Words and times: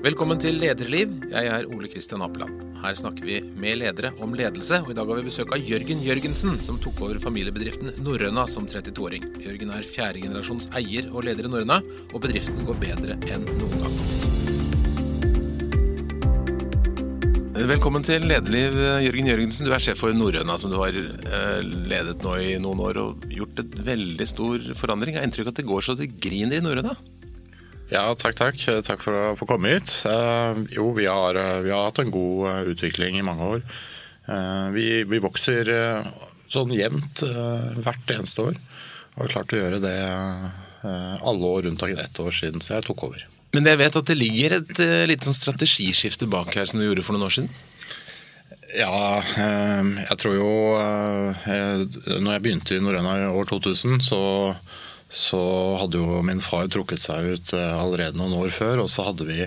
Velkommen 0.00 0.38
til 0.40 0.56
Lederliv. 0.56 1.10
Jeg 1.28 1.48
er 1.52 1.66
Ole 1.76 1.88
Kristian 1.92 2.22
Apeland. 2.24 2.62
Her 2.80 2.94
snakker 2.96 3.20
vi 3.28 3.34
med 3.60 3.82
ledere 3.82 4.14
om 4.24 4.32
ledelse, 4.32 4.78
og 4.80 4.94
i 4.94 4.96
dag 4.96 5.10
har 5.10 5.18
vi 5.18 5.26
besøk 5.26 5.52
av 5.52 5.60
Jørgen 5.60 6.00
Jørgensen, 6.00 6.54
som 6.64 6.78
tok 6.80 7.02
over 7.04 7.20
familiebedriften 7.20 7.92
Norrøna 8.00 8.46
som 8.48 8.64
32-åring. 8.64 9.26
Jørgen 9.44 9.74
er 9.76 9.84
fjerdegenerasjons 9.84 10.70
eier 10.80 11.10
og 11.12 11.28
leder 11.28 11.44
i 11.44 11.52
Norrøna, 11.52 11.82
og 12.14 12.24
bedriften 12.24 12.64
går 12.64 12.80
bedre 12.80 13.18
enn 13.28 13.44
noen 13.60 13.84
gang. 13.84 14.00
Velkommen 17.74 18.00
til 18.00 18.24
Lederliv, 18.24 18.80
Jørgen 19.04 19.32
Jørgensen. 19.34 19.68
Du 19.68 19.76
er 19.76 19.84
sjef 19.84 20.00
for 20.00 20.16
Norrøna, 20.16 20.56
som 20.56 20.72
du 20.72 20.80
har 20.80 20.96
eh, 20.96 21.60
ledet 21.60 22.24
nå 22.24 22.38
i 22.40 22.56
noen 22.56 22.86
år, 22.88 23.04
og 23.04 23.28
gjort 23.36 23.66
et 23.66 23.80
veldig 23.92 24.32
stor 24.32 24.64
forandring. 24.80 25.20
Jeg 25.20 25.26
har 25.26 25.28
inntrykk 25.28 25.52
av 25.52 25.58
at 25.58 25.60
det 25.60 25.70
går 25.76 25.90
så 25.90 26.00
det 26.00 26.14
griner 26.16 26.56
i 26.56 26.64
Norrøna? 26.64 26.96
Ja, 27.90 28.04
takk, 28.14 28.36
takk. 28.38 28.60
Takk 28.86 29.02
for 29.02 29.18
å 29.18 29.36
få 29.38 29.48
komme 29.50 29.72
hit. 29.74 29.96
Uh, 30.06 30.62
jo, 30.70 30.92
vi 30.94 31.08
har, 31.10 31.34
eh, 31.34 31.60
vi 31.66 31.72
har, 31.74 31.88
hatt 31.88 31.98
en 31.98 32.12
god 32.14 32.44
uh, 32.46 32.68
utvikling 32.70 33.18
i 33.18 33.26
mange 33.26 33.54
år. 33.56 33.64
Vi, 34.70 34.84
vi, 35.10 35.18
vokser 35.18 35.66
sånn 36.52 36.70
jevnt 36.70 37.24
hvert 37.82 38.10
eneste 38.14 38.44
år. 38.44 38.58
Og 39.16 39.24
har 39.24 39.32
klart 39.32 39.54
å 39.56 39.58
gjøre 39.58 39.80
det 39.82 39.96
alle 40.86 41.48
år 41.56 41.66
unntatt 41.66 41.98
ett 41.98 42.20
år 42.22 42.36
siden 42.36 42.62
så 42.62 42.76
jeg 42.76 42.86
tok 42.86 43.08
over. 43.08 43.24
Men 43.56 43.66
jeg 43.66 43.80
vet 43.80 43.98
at 43.98 44.06
det 44.06 44.16
ligger 44.20 44.54
et 44.60 44.82
lite 45.10 45.26
sånn 45.26 45.34
strategiskifte 45.34 46.28
bak 46.30 46.54
her 46.54 46.68
som 46.68 46.78
du 46.78 46.84
gjorde 46.84 47.02
for 47.02 47.16
noen 47.16 47.26
år 47.26 47.34
siden? 47.40 47.50
Ja, 48.78 49.18
jeg 50.04 50.20
tror 50.22 50.36
jo 50.36 50.52
Når 50.78 52.30
jeg 52.36 52.44
begynte 52.44 52.78
i 52.78 52.84
Norrøna 52.84 53.16
i 53.24 53.28
år 53.32 53.50
2000, 53.50 53.98
så 54.12 54.22
så 55.10 55.40
hadde 55.80 55.98
jo 55.98 56.20
min 56.22 56.40
far 56.42 56.68
trukket 56.70 57.02
seg 57.02 57.34
ut 57.34 57.52
eh, 57.56 57.74
allerede 57.74 58.18
noen 58.18 58.36
år 58.38 58.52
før. 58.54 58.84
Og 58.84 58.90
så 58.92 59.04
hadde 59.08 59.26
vi 59.26 59.42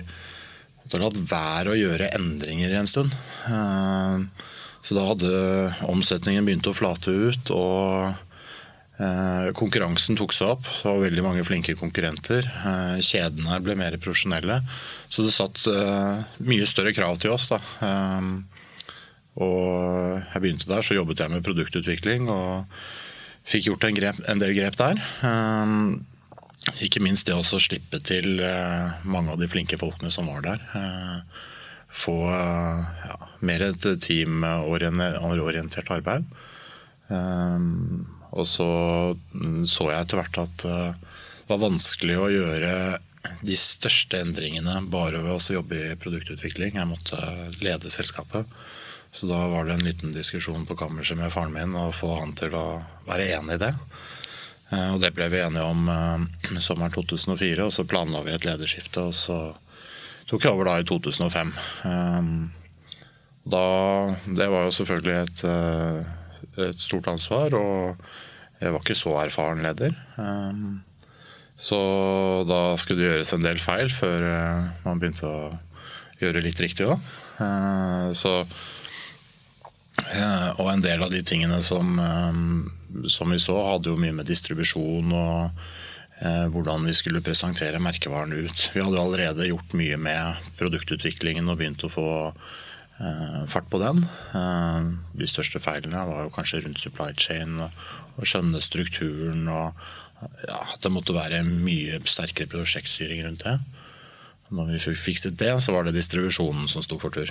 latt 0.94 1.20
være 1.30 1.72
å 1.72 1.78
gjøre 1.78 2.12
endringer 2.18 2.76
en 2.76 2.90
stund. 2.90 3.14
Eh, 3.48 4.50
så 4.84 4.96
da 4.98 5.06
hadde 5.08 5.30
omsetningen 5.88 6.44
begynt 6.44 6.68
å 6.68 6.76
flate 6.76 7.08
ut, 7.08 7.52
og 7.56 8.10
eh, 9.00 9.46
konkurransen 9.56 10.18
tok 10.20 10.34
seg 10.36 10.52
opp. 10.52 10.68
Det 10.68 10.90
var 10.90 11.00
veldig 11.06 11.24
mange 11.24 11.46
flinke 11.48 11.76
konkurrenter. 11.80 12.50
Kjedene 13.00 13.62
ble 13.64 13.78
mer 13.80 13.96
profesjonelle. 13.96 14.60
Så 15.08 15.24
det 15.24 15.32
satt 15.32 15.64
mye 16.44 16.68
større 16.68 16.92
krav 16.92 17.16
til 17.22 17.32
oss. 17.32 17.48
da. 17.54 17.62
Og 19.40 20.20
jeg 20.20 20.44
begynte 20.44 20.68
der, 20.68 20.84
så 20.84 20.98
jobbet 20.98 21.24
jeg 21.24 21.32
med 21.32 21.46
produktutvikling. 21.46 22.28
og 22.28 22.68
fikk 23.44 23.68
gjort 23.68 23.84
en, 23.88 23.96
grep, 23.96 24.20
en, 24.28 24.40
del 24.40 24.54
grep 24.56 24.76
der. 24.80 25.00
Um, 25.24 26.04
ikke 26.80 27.02
minst 27.04 27.26
det 27.28 27.36
å 27.36 27.44
slippe 27.44 28.00
til 28.04 28.40
uh, 28.40 28.94
mange 29.04 29.34
av 29.34 29.40
de 29.40 29.48
flinke 29.50 29.78
folkene 29.80 30.10
som 30.12 30.30
var 30.32 30.40
der. 30.46 30.60
Uh, 30.74 31.18
få 31.94 32.16
ja, 32.26 33.16
mer 33.46 33.60
et 33.68 33.84
teamorientert 34.02 35.90
arbeid. 35.94 36.24
Og 38.34 38.46
så 38.50 38.66
så 39.70 39.86
jeg 39.92 40.00
etter 40.00 40.18
hvert 40.18 40.40
at 40.42 40.64
det 40.64 41.46
var 41.46 41.60
vanskelig 41.62 42.16
å 42.18 42.32
gjøre 42.32 42.72
de 43.46 43.56
største 43.58 44.18
endringene 44.24 44.80
bare 44.90 45.22
ved 45.22 45.36
å 45.36 45.56
jobbe 45.60 45.78
i 45.78 45.96
produktutvikling. 46.00 46.74
Jeg 46.80 46.90
måtte 46.90 47.20
lede 47.62 47.92
selskapet. 47.94 48.42
Så 49.14 49.26
da 49.30 49.44
var 49.48 49.64
det 49.64 49.76
en 49.76 49.84
liten 49.86 50.12
diskusjon 50.12 50.66
på 50.66 50.74
kammerset 50.76 51.18
med 51.18 51.30
faren 51.30 51.54
min 51.54 51.76
og 51.78 51.92
få 51.94 52.16
han 52.18 52.32
til 52.34 52.54
å 52.58 52.80
være 53.06 53.28
enig 53.36 53.60
i 53.60 53.62
det. 53.62 53.70
Eh, 54.74 54.88
og 54.90 54.98
det 55.04 55.12
ble 55.14 55.28
vi 55.30 55.38
enige 55.38 55.66
om 55.70 55.86
uh, 55.86 56.58
sommeren 56.58 56.90
2004, 56.90 57.62
og 57.62 57.70
så 57.70 57.86
planla 57.86 58.24
vi 58.26 58.34
et 58.34 58.46
lederskifte. 58.48 59.04
Og 59.06 59.14
så 59.14 59.38
tok 60.30 60.48
jeg 60.48 60.50
over 60.50 60.66
da 60.66 60.80
i 60.82 60.88
2005. 60.90 61.54
Um, 61.86 62.34
da, 63.54 63.64
det 64.26 64.50
var 64.50 64.66
jo 64.66 64.74
selvfølgelig 64.80 65.16
et, 65.20 65.46
et, 66.64 66.78
stort 66.80 67.12
ansvar, 67.12 67.54
og 67.54 68.06
jeg 68.58 68.72
var 68.72 68.82
ikke 68.82 68.96
så 68.98 69.14
erfaren 69.20 69.60
leder. 69.62 69.92
Så 71.54 71.78
da 72.48 72.62
skulle 72.80 73.02
det 73.02 73.10
gjøres 73.10 73.34
en 73.36 73.44
del 73.44 73.60
feil 73.60 73.92
før 73.92 74.24
man 74.86 75.02
begynte 75.02 75.28
å 75.28 75.52
gjøre 76.22 76.40
litt 76.46 76.62
riktig. 76.64 76.88
da. 76.88 76.96
Så 78.16 78.32
og 80.58 80.68
en 80.70 80.82
del 80.84 81.02
av 81.02 81.12
de 81.12 81.22
tingene 81.26 81.60
som, 81.62 81.94
eh, 81.98 83.08
som, 83.08 83.30
vi 83.30 83.40
så, 83.42 83.56
hadde 83.70 83.92
jo 83.92 84.00
mye 84.00 84.14
med 84.16 84.28
distribusjon 84.28 85.12
og 85.14 85.64
eh, 86.20 86.44
hvordan 86.52 86.86
vi 86.88 86.94
skulle 86.96 87.24
presentere 87.24 87.82
merkevaren 87.82 88.34
ut. 88.34 88.68
Vi 88.74 88.82
hadde 88.82 89.00
allerede 89.00 89.48
gjort 89.48 89.74
mye 89.78 89.98
med 90.00 90.46
produktutviklingen 90.58 91.48
og 91.48 91.58
begynt 91.60 91.86
å 91.86 91.92
få 91.92 92.08
eh, 92.28 93.42
fart 93.50 93.70
på 93.70 93.80
den. 93.82 94.04
Eh, 94.38 94.92
de 95.20 95.30
største 95.30 95.62
feilene 95.62 96.06
var 96.10 96.32
kanskje 96.34 96.64
rundt 96.64 96.82
supply 96.82 97.12
chain 97.18 97.60
og, 97.64 97.84
skjønne 98.22 98.60
strukturen 98.62 99.48
og 99.50 99.74
ja, 100.46 100.60
det 100.80 100.90
måtte 100.94 101.16
være 101.16 101.40
mye 101.42 101.98
sterkere 102.06 102.46
prosjektstyring 102.52 103.24
rundt 103.26 103.42
det. 103.42 103.56
Når 104.54 104.70
vi 104.70 104.94
fikset 104.98 105.36
det, 105.40 105.50
så 105.64 105.74
var 105.74 105.86
det 105.86 105.96
distribusjonen 105.96 106.68
som 106.70 106.84
sto 106.84 106.98
for 107.02 107.14
tur. 107.14 107.30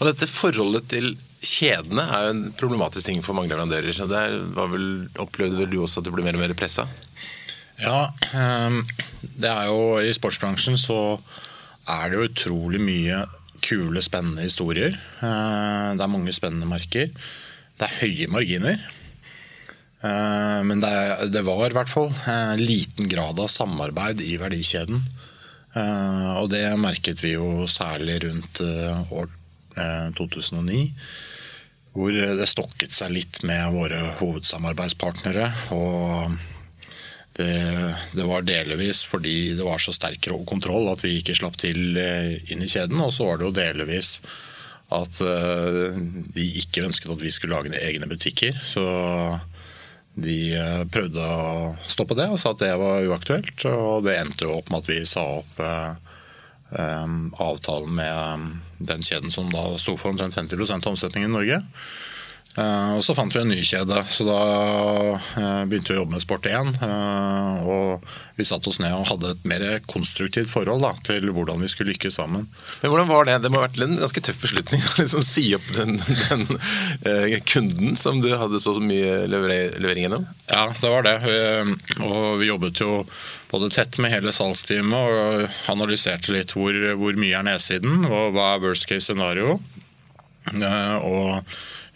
Og 0.00 0.08
dette 0.08 0.30
forholdet 0.30 0.88
til 0.92 1.12
kjedene 1.42 2.04
er 2.06 2.26
jo 2.26 2.34
en 2.34 2.42
problematisk 2.58 3.08
ting 3.08 3.22
for 3.24 3.36
mange 3.36 3.52
leverandører. 3.52 4.02
og 4.04 4.10
Der 4.12 4.36
vel, 4.72 4.88
opplevde 5.20 5.58
vel 5.60 5.70
du 5.72 5.80
også 5.82 6.00
at 6.00 6.08
du 6.08 6.14
ble 6.14 6.24
mer 6.24 6.38
og 6.38 6.44
mer 6.44 6.56
pressa? 6.58 6.86
Ja, 7.82 8.12
ehm, 8.38 8.82
det 9.22 9.50
er 9.50 9.70
jo 9.70 9.98
i 10.02 10.12
sportsbransjen 10.14 10.78
så 10.78 11.18
er 11.90 12.10
det 12.10 12.18
jo 12.18 12.26
utrolig 12.28 12.80
mye 12.82 13.24
kule, 13.62 14.02
spennende 14.02 14.44
historier. 14.46 14.94
Eh, 14.94 15.88
det 15.96 16.04
er 16.04 16.10
mange 16.10 16.34
spennende 16.34 16.68
merker. 16.70 17.10
Det 17.78 17.88
er 17.88 17.98
høye 18.02 18.28
marginer. 18.30 18.78
Eh, 20.02 20.60
men 20.66 20.82
det, 20.82 21.42
var 21.46 21.66
i 21.66 21.76
hvert 21.76 21.90
fall 21.90 22.10
eh, 22.10 22.54
liten 22.60 23.10
grad 23.10 23.40
av 23.42 23.50
samarbeid 23.52 24.22
i 24.24 24.36
verdikjeden. 24.40 25.02
Og 25.72 26.50
det 26.52 26.66
merket 26.76 27.22
vi 27.24 27.30
jo 27.32 27.64
særlig 27.70 28.18
rundt 28.26 28.60
år 28.60 29.30
2009 30.18 30.82
hvor 31.92 32.14
det 32.14 32.48
stokket 32.48 32.94
seg 32.94 33.12
litt 33.12 33.42
med 33.44 33.74
våre 33.74 34.00
hovedsamarbeidspartnere. 34.20 35.48
Og 35.76 36.32
det, 37.36 37.52
det, 38.16 38.24
var 38.28 38.46
delvis 38.48 39.04
fordi 39.08 39.52
det 39.58 39.66
var 39.66 39.80
så 39.80 39.94
sterk 39.96 40.30
kontroll 40.48 40.88
at 40.92 41.04
vi 41.04 41.18
ikke 41.18 41.36
slapp 41.36 41.58
til 41.60 41.98
eh, 42.00 42.38
inn 42.52 42.64
i 42.64 42.70
kjeden. 42.70 43.00
Og 43.04 43.12
så 43.16 43.28
var 43.28 43.40
det 43.40 43.48
jo 43.48 43.56
delvis 43.60 44.16
at 44.92 45.20
eh, 45.24 46.00
de 46.36 46.48
ikke 46.62 46.86
ønsket 46.88 47.12
at 47.12 47.24
vi 47.24 47.32
skulle 47.32 47.56
lage 47.56 47.76
egne 47.80 48.08
butikker. 48.08 48.56
Så 48.64 48.84
de 50.14 50.38
eh, 50.58 50.82
prøvde 50.92 51.24
å 51.24 51.72
stoppe 51.88 52.16
det 52.18 52.28
og 52.28 52.40
sa 52.40 52.52
at 52.52 52.62
det 52.64 52.72
var 52.80 53.06
uaktuelt. 53.08 53.66
Og 53.68 54.04
det 54.06 54.18
endte 54.20 54.48
jo 54.48 54.58
opp 54.58 54.72
med 54.72 54.82
at 54.82 54.90
vi 54.92 55.02
sa 55.08 55.26
opp 55.40 55.62
Um, 56.72 57.34
avtalen 57.36 57.94
med 57.94 58.46
den 58.78 59.02
kjeden 59.04 59.30
som 59.30 59.50
da 59.52 59.74
sto 59.76 59.92
for 60.00 60.08
omtrent 60.08 60.34
50 60.34 60.70
av 60.72 60.86
omsetningen 60.88 61.28
i 61.28 61.34
Norge. 61.34 61.58
Uh, 62.52 62.98
og 62.98 63.04
Så 63.04 63.14
fant 63.16 63.32
vi 63.32 63.40
en 63.40 63.48
ny 63.48 63.62
kjede, 63.64 63.96
så 64.12 64.26
da 64.28 64.40
uh, 65.16 65.62
begynte 65.68 65.92
vi 65.92 65.96
å 65.96 66.02
jobbe 66.02 66.18
med 66.18 66.24
Sport 66.24 66.48
1. 66.50 66.74
Uh, 66.82 67.62
og 67.64 68.04
vi 68.36 68.44
satte 68.44 68.68
oss 68.68 68.80
ned 68.82 68.92
og 68.92 69.08
hadde 69.08 69.30
et 69.32 69.46
mer 69.48 69.64
konstruktivt 69.88 70.50
forhold 70.50 70.84
da, 70.84 70.92
til 71.06 71.30
hvordan 71.32 71.62
vi 71.64 71.70
skulle 71.72 71.94
lykkes 71.94 72.18
sammen. 72.20 72.44
Men 72.82 72.92
Hvordan 72.92 73.08
var 73.08 73.28
det? 73.28 73.38
Det 73.44 73.52
må 73.52 73.60
ha 73.60 73.66
vært 73.68 73.80
en 73.80 73.96
ganske 74.00 74.24
tøff 74.24 74.42
beslutning 74.44 74.84
å 74.84 74.94
liksom, 75.00 75.24
si 75.24 75.46
opp 75.56 75.68
den, 75.76 75.96
den 76.28 77.44
kunden 77.48 77.96
som 77.96 78.20
du 78.24 78.32
hadde 78.36 78.60
så 78.60 78.76
mye 78.84 79.22
levering 79.32 80.04
gjennom? 80.04 80.28
Ja, 80.52 80.66
det 80.76 80.92
var 80.92 81.08
det. 81.08 81.16
Vi, 81.24 81.38
og 82.04 82.40
vi 82.42 82.50
jobbet 82.50 82.84
jo 82.84 83.04
både 83.52 83.72
tett 83.72 83.96
med 84.00 84.12
hele 84.12 84.32
salgsteamet 84.32 84.96
og 84.96 85.58
analyserte 85.72 86.32
litt 86.32 86.54
hvor, 86.56 86.76
hvor 87.00 87.16
mye 87.20 87.36
er 87.36 87.48
nedsiden 87.48 88.06
og 88.08 88.32
hva 88.36 88.54
er 88.54 88.64
worst 88.64 88.88
case 88.88 89.08
scenario. 89.08 89.58
Eh, 90.52 90.96
og 91.04 91.44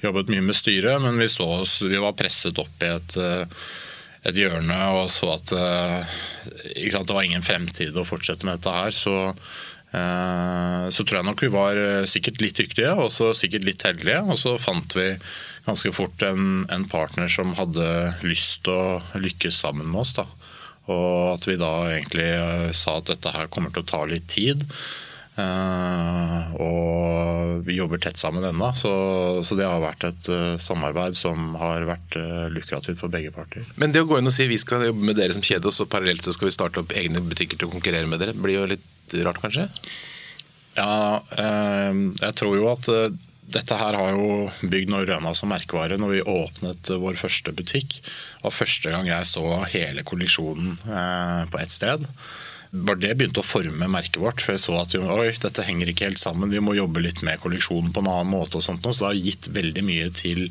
jobbet 0.09 0.33
mye 0.33 0.47
med 0.49 0.59
styret, 0.59 1.01
men 1.03 1.21
vi 1.21 1.29
så 1.33 1.49
vi 1.87 2.01
var 2.03 2.17
presset 2.19 2.59
opp 2.63 2.83
i 2.85 2.91
et, 2.95 3.17
eh, 3.21 3.63
et 4.31 4.41
hjørne 4.41 4.81
og 4.99 5.11
så 5.13 5.33
at 5.37 5.55
eh, 5.55 6.19
sant, 6.91 7.07
det 7.09 7.17
var 7.17 7.27
ingen 7.27 7.47
fremtid 7.47 7.97
å 7.97 8.07
fortsette 8.07 8.49
med 8.49 8.59
dette 8.59 8.75
her. 8.75 8.95
Så, 8.95 9.17
så 9.97 11.05
tror 11.07 11.21
jeg 11.21 11.25
nok 11.25 11.41
vi 11.41 11.49
var 11.55 11.79
sikkert 12.11 12.43
litt 12.43 12.59
dyktige 12.59 12.91
og 12.99 13.15
sikkert 13.15 13.65
litt 13.65 13.85
heldige. 13.87 14.19
Og 14.27 14.37
så 14.37 14.57
fant 14.61 14.97
vi 14.99 15.07
ganske 15.65 15.93
fort 15.95 16.23
en, 16.27 16.67
en 16.75 16.85
partner 16.91 17.31
som 17.33 17.55
hadde 17.57 17.87
lyst 18.27 18.65
til 18.67 18.75
å 18.75 19.21
lykkes 19.23 19.63
sammen 19.63 19.89
med 19.89 20.03
oss. 20.03 20.17
da. 20.19 20.27
Og 20.93 21.35
at 21.35 21.47
vi 21.49 21.59
da 21.59 21.73
egentlig 21.91 22.29
eh, 22.31 22.71
sa 22.77 23.01
at 23.01 23.11
dette 23.11 23.35
her 23.35 23.51
kommer 23.51 23.75
til 23.75 23.83
å 23.83 23.91
ta 23.91 24.05
litt 24.07 24.29
tid. 24.31 24.63
Uh, 25.37 26.55
og 26.65 27.67
vi 27.67 27.75
jobber 27.77 28.01
tett 28.01 28.17
sammen 28.17 28.45
ennå, 28.49 28.71
så, 28.79 28.93
så, 29.45 29.57
det 29.59 29.67
har 29.69 29.83
vært 29.83 30.07
et 30.09 30.29
uh, 30.33 30.55
samarbeid 30.63 31.19
som 31.19 31.59
har 31.61 31.85
vært 31.85 32.17
uh, 32.17 32.47
lukrativt 32.53 33.03
for 33.03 33.13
begge 33.13 33.35
parter. 33.35 33.67
Men 33.77 33.93
det 33.93 34.01
å 34.01 34.09
gå 34.09 34.17
inn 34.17 34.31
og 34.31 34.33
si 34.33 34.47
vi 34.49 34.57
skal 34.61 34.87
jobbe 34.89 35.11
med 35.11 35.21
dere 35.21 35.37
som 35.37 35.45
kjede, 35.45 35.69
og 35.69 35.77
så 35.77 35.85
parallelt 35.93 36.25
så 36.25 36.33
skal 36.33 36.49
vi 36.49 36.55
starte 36.57 36.81
opp 36.81 36.95
egne 36.97 37.21
butikker 37.21 37.61
til 37.61 37.69
å 37.69 37.75
konkurrere 37.75 38.09
med 38.09 38.25
dere, 38.25 38.37
blir 38.39 38.63
jo 38.63 38.71
litt 38.73 39.17
rart, 39.27 39.43
kanskje? 39.45 39.69
Ja, 40.77 41.21
jeg 41.33 42.33
tror 42.37 42.57
jo 42.59 42.67
at 42.69 42.89
dette 43.49 43.77
her 43.81 43.97
har 43.97 44.11
jo 44.13 44.49
bygd 44.69 44.91
Norrøna 44.93 45.31
som 45.39 45.49
merkevare 45.49 45.97
når 45.97 46.13
vi 46.13 46.25
åpnet 46.29 46.91
vår 47.01 47.17
første 47.17 47.55
butikk. 47.57 48.01
Det 48.03 48.45
var 48.45 48.57
første 48.57 48.93
gang 48.93 49.09
jeg 49.09 49.29
så 49.31 49.45
hele 49.73 50.05
kolleksjonen 50.05 50.75
på 51.49 51.63
ett 51.63 51.73
sted. 51.73 52.05
Bare 52.85 53.01
det 53.01 53.15
begynte 53.17 53.41
å 53.41 53.47
forme 53.47 53.89
merket 53.89 54.21
vårt. 54.21 54.43
for 54.43 54.57
jeg 54.57 54.65
så 54.65 54.77
at 54.81 54.95
oi, 54.99 55.31
dette 55.43 55.67
henger 55.67 55.93
ikke 55.93 56.11
helt 56.11 56.21
sammen, 56.21 56.53
vi 56.53 56.61
må 56.61 56.77
jobbe 56.77 57.01
litt 57.05 57.23
med 57.27 57.41
kolleksjonen 57.41 57.93
på 57.93 58.05
en 58.05 58.13
annen 58.13 58.33
måte. 58.33 58.61
og 58.61 58.67
sånt. 58.67 58.85
Så 58.85 59.05
det 59.05 59.11
har 59.13 59.27
gitt 59.29 59.51
veldig 59.57 59.85
mye 59.87 60.09
til 60.11 60.49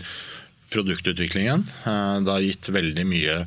produktutviklingen. 0.73 1.65
Det 1.85 2.31
har 2.31 2.45
gitt 2.45 2.71
veldig 2.73 3.05
mye 3.07 3.41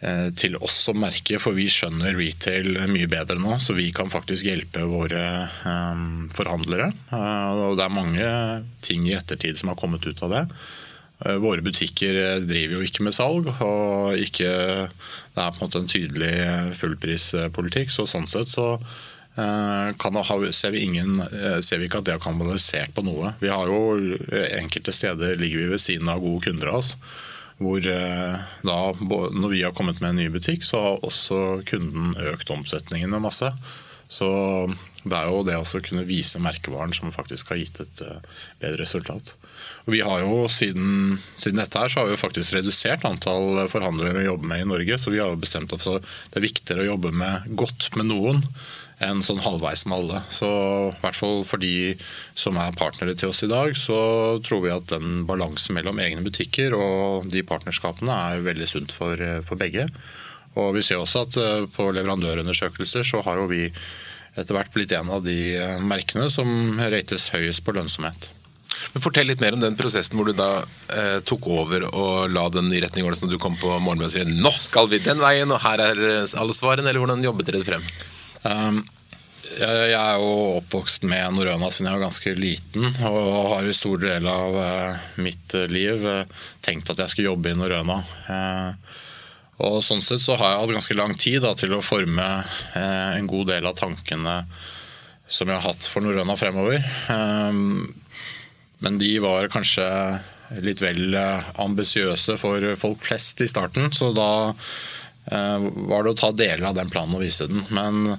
Eh, 0.00 0.30
til 0.32 0.54
oss 0.64 0.78
som 0.86 0.96
merke, 0.96 1.36
for 1.42 1.52
vi 1.52 1.66
skjønner 1.68 2.16
retail 2.16 2.78
mye 2.88 3.08
bedre 3.10 3.36
nå. 3.40 3.58
Så 3.60 3.76
vi 3.76 3.90
kan 3.92 4.08
faktisk 4.12 4.48
hjelpe 4.48 4.86
våre 4.88 5.24
um, 5.68 6.28
forhandlere. 6.32 6.88
Og 7.12 7.76
det 7.76 7.84
er 7.84 7.92
mange 7.92 8.30
ting 8.84 9.04
i 9.08 9.16
ettertid 9.18 9.60
som 9.60 9.72
har 9.72 9.80
kommet 9.80 10.06
ut 10.08 10.22
av 10.24 10.32
det. 10.32 10.44
Uh, 11.20 11.36
våre 11.42 11.64
butikker 11.64 12.44
driver 12.48 12.78
jo 12.78 12.88
ikke 12.88 13.06
med 13.06 13.16
salg, 13.16 13.48
og 13.60 14.18
ikke, 14.20 14.50
det 15.34 15.44
er 15.44 15.54
på 15.54 15.60
en 15.60 15.64
måte 15.66 15.82
en 15.82 15.90
tydelig 15.90 16.34
fullprispolitikk. 16.80 17.92
Så 17.92 18.08
sånn 18.08 18.28
sett 18.30 18.50
så 18.50 18.74
ha, 19.40 20.36
ser, 20.52 20.74
vi 20.74 20.82
ingen, 20.84 21.20
ser, 21.62 21.78
vi 21.78 21.86
ikke 21.86 22.00
at 22.02 22.08
det 22.08 22.12
er 22.16 22.20
kanalisert 22.20 22.92
på 22.92 23.04
noe. 23.06 23.30
Vi 23.40 23.48
har 23.48 23.70
jo 23.70 24.16
Enkelte 24.58 24.92
steder 24.92 25.38
ligger 25.40 25.62
vi 25.62 25.70
ved 25.70 25.80
siden 25.80 26.10
av 26.12 26.20
gode 26.20 26.44
kunder 26.44 26.72
av 26.72 26.82
oss. 26.82 26.96
Hvor 27.60 27.84
eh, 27.84 28.36
da, 28.64 28.78
når 29.36 29.52
vi 29.52 29.62
har 29.62 29.74
kommet 29.76 30.00
med 30.00 30.14
en 30.14 30.20
ny 30.22 30.28
butikk, 30.32 30.64
så 30.64 30.80
har 30.80 31.04
også 31.04 31.60
kunden 31.68 32.14
økt 32.32 32.50
omsetningen 32.52 33.12
med 33.12 33.26
masse. 33.26 33.52
Så 34.10 34.26
det 35.04 35.14
er 35.14 35.30
jo 35.30 35.44
det 35.46 35.54
å 35.54 35.82
kunne 35.86 36.02
vise 36.08 36.40
merkevaren 36.42 36.92
som 36.96 37.12
faktisk 37.14 37.52
har 37.52 37.60
gitt 37.60 37.78
et 37.84 38.02
eh, 38.02 38.18
bedre 38.60 38.82
resultat. 38.82 39.32
Og 39.86 39.94
vi 39.94 40.02
har 40.04 40.24
jo 40.24 40.44
siden, 40.50 41.14
siden, 41.38 41.60
dette 41.62 41.78
her 41.78 41.92
så 41.92 42.02
har 42.02 42.10
vi 42.10 42.16
jo 42.16 42.20
faktisk 42.20 42.56
redusert 42.56 43.06
antall 43.06 43.62
forhandlere 43.70 44.18
vi 44.18 44.26
jobber 44.26 44.50
med 44.50 44.64
i 44.64 44.68
Norge. 44.68 44.98
Så 44.98 45.14
vi 45.14 45.22
har 45.22 45.30
jo 45.30 45.40
bestemt 45.40 45.72
at 45.76 45.86
det 45.86 46.40
er 46.40 46.46
viktigere 46.46 46.84
å 46.84 46.92
jobbe 46.92 47.14
med 47.16 47.54
godt 47.60 47.92
med 47.96 48.10
noen 48.10 48.44
enn 49.00 49.22
sånn 49.24 49.40
halvveis 49.40 49.86
med 49.88 49.96
alle. 49.96 50.18
Så 50.28 50.48
i 50.90 50.98
hvert 51.00 51.16
fall 51.16 51.44
for 51.48 51.62
de 51.62 51.94
som 52.36 52.58
er 52.60 52.76
partnere 52.76 53.14
til 53.16 53.32
oss 53.32 53.44
i 53.46 53.48
dag, 53.48 53.72
så 53.78 54.00
tror 54.44 54.66
vi 54.66 54.74
at 54.74 54.90
den 54.92 55.22
balansen 55.28 55.78
mellom 55.78 56.02
egne 56.02 56.26
butikker 56.26 56.76
og 56.76 57.30
de 57.32 57.46
partnerskapene 57.46 58.18
er 58.34 58.44
veldig 58.44 58.68
sunt 58.68 58.92
for, 58.92 59.22
for 59.46 59.60
begge. 59.60 59.88
Og 60.58 60.74
vi 60.74 60.82
ser 60.82 60.98
også 60.98 61.24
at 61.26 61.38
eh, 61.38 61.64
på 61.70 61.90
leverandørundersøkelser 61.94 63.06
så 63.06 63.22
har 63.26 63.38
jo 63.38 63.48
vi 63.50 63.66
etter 64.38 64.54
hvert 64.54 64.74
blitt 64.74 64.92
en 64.96 65.10
av 65.12 65.24
de 65.26 65.38
eh, 65.56 65.78
merkene 65.82 66.30
som 66.32 66.78
rates 66.80 67.28
høyest 67.34 67.64
på 67.66 67.74
lønnsomhet. 67.76 68.30
Men 68.94 69.02
Fortell 69.02 69.28
litt 69.28 69.42
mer 69.42 69.54
om 69.54 69.62
den 69.62 69.76
prosessen 69.78 70.16
hvor 70.18 70.30
du 70.30 70.34
da 70.34 70.62
eh, 70.94 71.18
tok 71.26 71.50
over 71.52 71.84
og 71.90 72.30
la 72.32 72.46
den 72.50 72.70
i 72.72 72.80
retning. 72.82 73.06
det 73.06 73.18
sånn 73.18 73.32
du 73.32 73.38
kom 73.42 73.58
på 73.60 73.72
morgenen 73.78 74.08
og 74.08 74.14
sier 74.14 74.30
nå 74.30 74.52
skal 74.58 74.90
vi 74.90 75.02
den 75.02 75.20
veien, 75.22 75.50
og 75.50 75.62
her 75.62 75.82
er 75.90 76.00
alle 76.24 76.56
svarene, 76.56 76.88
eller 76.88 77.02
hvordan 77.02 77.26
jobbet 77.26 77.50
dere 77.50 77.66
frem? 77.66 77.84
Um, 78.42 78.80
jeg 79.50 79.94
er 79.98 80.18
jo 80.22 80.30
oppvokst 80.60 81.04
med 81.10 81.34
norrøna 81.34 81.68
siden 81.74 81.88
jeg 81.90 81.98
var 81.98 82.04
ganske 82.06 82.34
liten, 82.38 82.86
og 83.08 83.48
har 83.56 83.66
i 83.66 83.74
stor 83.74 83.98
del 83.98 84.28
av 84.30 84.58
mitt 85.18 85.56
liv 85.74 86.06
tenkt 86.62 86.92
at 86.92 87.02
jeg 87.02 87.12
skulle 87.12 87.32
jobbe 87.32 87.50
i 87.50 87.58
norrøna. 87.58 87.96
Uh, 88.30 89.00
og 89.60 89.80
sånn 89.84 90.02
sett 90.04 90.22
så 90.24 90.36
har 90.40 90.52
jeg 90.54 90.60
hatt 90.62 90.74
ganske 90.78 90.98
lang 90.98 91.14
tid 91.20 91.40
da, 91.44 91.54
til 91.58 91.74
å 91.76 91.84
forme 91.84 92.26
en 92.76 93.30
god 93.30 93.50
del 93.52 93.68
av 93.68 93.76
tankene 93.78 94.36
som 95.30 95.50
jeg 95.50 95.60
har 95.60 95.68
hatt 95.68 95.86
for 95.86 96.02
norrøna 96.02 96.34
fremover. 96.38 96.82
men 98.80 98.98
de 98.98 99.10
var 99.22 99.50
kanskje 99.52 99.86
litt 100.64 100.80
vel 100.82 101.14
ambisiøse 101.14 102.34
for 102.40 102.64
folk 102.80 103.04
flest 103.04 103.44
i 103.44 103.50
starten, 103.50 103.92
så 103.94 104.10
da 104.16 104.30
var 105.30 106.02
det 106.02 106.14
å 106.14 106.18
ta 106.18 106.32
deler 106.34 106.66
av 106.70 106.74
den 106.80 106.90
planen 106.90 107.14
og 107.14 107.22
vise 107.22 107.46
den. 107.46 107.62
Men 107.70 108.18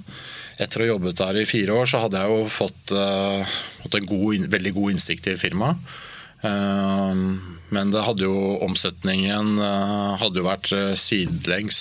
etter 0.60 0.82
å 0.82 0.86
ha 0.86 0.92
jobbet 0.94 1.20
der 1.20 1.40
i 1.40 1.48
fire 1.48 1.76
år, 1.82 1.88
så 1.88 2.02
hadde 2.04 2.20
jeg 2.20 2.32
jo 2.32 2.48
fått, 2.52 2.94
uh, 2.94 3.54
en 3.88 4.08
god, 4.08 4.48
veldig 4.52 4.74
god 4.76 4.94
innsikt 4.94 5.30
i 5.32 5.38
firmaet. 5.40 5.92
Uh, 6.42 7.14
men 7.72 7.92
det 7.94 8.02
hadde 8.04 8.26
jo 8.26 8.56
omsetningen 8.66 9.54
uh, 9.62 10.18
hadde 10.20 10.42
jo 10.42 10.48
vært 10.48 10.72
sidelengs. 10.98 11.78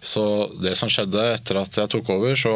så 0.00 0.24
det 0.62 0.74
som 0.78 0.90
skjedde 0.90 1.26
etter 1.36 1.60
at 1.60 1.78
jeg 1.78 1.92
tok 1.92 2.10
over, 2.16 2.34
så 2.34 2.54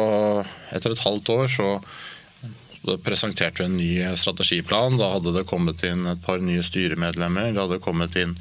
etter 0.75 0.95
et 0.95 1.05
halvt 1.05 1.31
år, 1.37 1.47
så 1.47 2.97
presenterte 3.05 3.63
vi 3.63 3.65
en 3.65 3.77
ny 3.77 4.17
strategiplan. 4.19 4.99
Da 4.99 5.13
hadde 5.15 5.33
det 5.37 5.47
kommet 5.49 5.83
inn 5.87 6.05
et 6.09 6.21
par 6.25 6.43
nye 6.43 6.63
styremedlemmer, 6.65 7.53
det 7.53 7.63
hadde 7.63 7.83
kommet 7.83 8.17
inn 8.19 8.35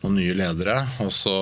noen 0.00 0.20
nye 0.20 0.36
ledere. 0.36 0.84
og 1.04 1.12
så 1.12 1.36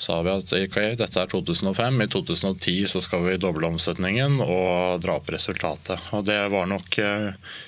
sa 0.00 0.22
vi 0.24 0.32
at 0.32 0.52
okay, 0.56 0.94
dette 0.96 1.20
er 1.20 1.28
2005, 1.28 1.98
i 2.00 2.08
2010 2.08 2.76
så 2.88 3.02
skal 3.04 3.24
vi 3.26 3.36
doble 3.40 3.68
omsetningen 3.68 4.38
og 4.40 5.02
dra 5.04 5.18
opp 5.20 5.28
resultatet. 5.34 6.00
Og 6.16 6.24
det 6.24 6.38
var 6.52 6.70
nok 6.70 6.96
eh, 7.02 7.26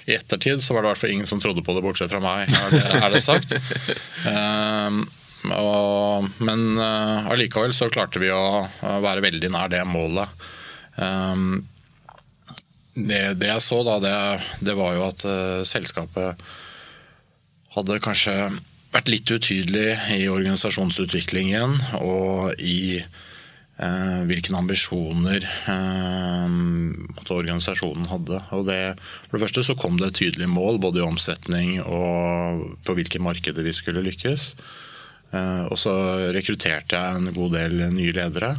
I 0.08 0.16
ettertid 0.16 0.62
så 0.64 0.72
var 0.72 0.82
det 0.82 0.88
i 0.88 0.92
hvert 0.94 1.02
fall 1.02 1.12
ingen 1.18 1.28
som 1.28 1.42
trodde 1.42 1.64
på 1.64 1.74
det, 1.76 1.84
bortsett 1.84 2.12
fra 2.12 2.22
meg, 2.24 2.48
er 2.48 2.72
det, 2.72 2.86
er 3.02 3.12
det 3.12 3.20
sagt. 3.24 3.52
um, 4.24 5.04
og, 5.58 6.30
men 6.40 6.80
uh, 6.80 7.70
så 7.76 7.90
klarte 7.92 8.22
vi 8.22 8.32
å 8.32 8.64
være 8.80 9.26
veldig 9.28 9.52
nær 9.52 9.68
det 9.68 9.84
målet. 9.84 10.48
Um, 10.96 11.66
det, 12.94 13.38
det, 13.40 13.48
jeg 13.48 13.64
så 13.64 13.82
da, 13.84 14.00
det, 14.00 14.16
det 14.64 14.76
var 14.78 14.96
jo 14.96 15.06
at 15.10 15.24
uh, 15.28 15.64
selskapet 15.68 16.40
hadde 17.76 18.02
kanskje 18.04 18.36
vært 18.92 19.10
litt 19.12 19.30
utydelig 19.32 19.96
i 20.14 20.26
organisasjonsutviklingen 20.30 21.78
og 22.00 22.60
i 22.60 23.00
eh, 23.00 24.20
hvilke 24.28 24.54
ambisjoner 24.58 25.46
eh, 25.72 26.56
organisasjonen 27.32 28.10
hadde. 28.10 28.42
Det, 28.68 28.80
for 29.28 29.38
det 29.38 29.44
første 29.46 29.66
så 29.66 29.78
kom 29.78 29.98
det 30.00 30.10
et 30.10 30.20
tydelig 30.22 30.50
mål 30.52 30.80
både 30.82 31.00
i 31.00 31.06
omsetning 31.06 31.78
og 31.82 32.66
på 32.84 32.96
hvilke 32.98 33.22
markeder 33.22 33.64
vi 33.64 33.74
skulle 33.76 34.04
lykkes. 34.04 34.52
Eh, 35.32 35.64
og 35.70 35.78
så 35.80 35.94
rekrutterte 36.36 37.00
jeg 37.00 37.20
en 37.20 37.32
god 37.36 37.56
del 37.56 37.80
nye 37.96 38.16
ledere. 38.16 38.56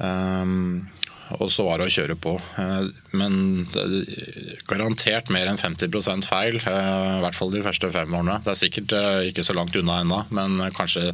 Um, 0.00 0.88
og 1.38 1.50
så 1.52 1.64
var 1.66 1.78
det 1.78 1.88
å 1.88 1.94
kjøre 1.94 2.16
på. 2.18 2.34
Eh, 2.58 2.88
men 3.18 3.66
garantert 4.70 5.30
mer 5.32 5.50
enn 5.50 5.60
50 5.60 6.26
feil, 6.26 6.58
eh, 6.58 7.16
i 7.18 7.22
hvert 7.24 7.38
fall 7.38 7.52
de 7.54 7.62
første 7.64 7.90
fem 7.94 8.14
årene. 8.18 8.40
Det 8.44 8.52
er 8.54 8.60
sikkert 8.60 8.94
eh, 8.98 9.30
ikke 9.30 9.46
så 9.46 9.56
langt 9.56 9.76
unna 9.78 10.00
ennå, 10.02 10.24
men 10.34 10.58
kanskje 10.76 11.10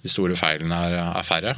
de 0.00 0.12
store 0.12 0.36
feilene 0.36 0.76
er, 0.88 1.22
færre. 1.26 1.56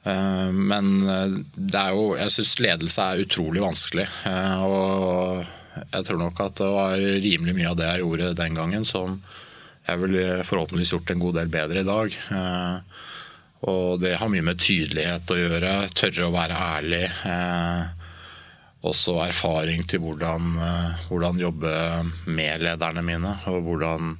Men 0.00 0.86
det 1.02 1.76
er 1.76 1.90
jo, 1.92 2.14
jeg 2.16 2.32
syns 2.32 2.52
ledelse 2.62 3.04
er 3.04 3.24
utrolig 3.24 3.60
vanskelig. 3.60 4.06
Og 4.64 5.42
jeg 5.82 6.06
tror 6.06 6.20
nok 6.22 6.40
at 6.46 6.54
det 6.62 6.68
var 6.70 7.02
rimelig 7.26 7.56
mye 7.58 7.72
av 7.72 7.76
det 7.76 7.88
jeg 7.88 8.04
gjorde 8.04 8.30
den 8.38 8.56
gangen 8.56 8.86
som 8.88 9.18
jeg 9.88 10.00
ville 10.04 10.46
forhåpentligvis 10.46 10.94
gjort 10.94 11.10
en 11.10 11.24
god 11.26 11.40
del 11.40 11.52
bedre 11.52 11.82
i 11.82 11.88
dag. 11.90 12.16
Og 13.68 14.00
det 14.00 14.14
har 14.16 14.30
mye 14.32 14.44
med 14.44 14.60
tydelighet 14.60 15.30
å 15.30 15.36
gjøre. 15.36 15.72
Tørre 15.96 16.28
å 16.28 16.34
være 16.34 16.60
ærlig. 16.78 17.02
Eh, 17.28 17.82
også 18.88 19.18
erfaring 19.26 19.84
til 19.88 20.00
hvordan, 20.04 20.54
eh, 20.56 21.08
hvordan, 21.10 21.42
jobbe 21.42 21.72
med 22.26 22.64
lederne 22.64 23.04
mine. 23.04 23.34
Og 23.52 23.60
hvordan 23.66 24.14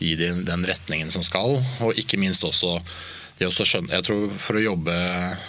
gi 0.00 0.16
dem 0.18 0.42
den 0.44 0.66
retningen 0.66 1.10
som 1.10 1.22
skal. 1.22 1.60
Og 1.86 2.00
ikke 2.00 2.18
minst 2.18 2.42
også 2.46 2.80
det 3.38 3.48
å 3.48 3.54
skjønne, 3.54 3.90
jeg 3.90 4.04
tror 4.06 4.28
For 4.38 4.58
å 4.58 4.62
jobbe, 4.62 4.94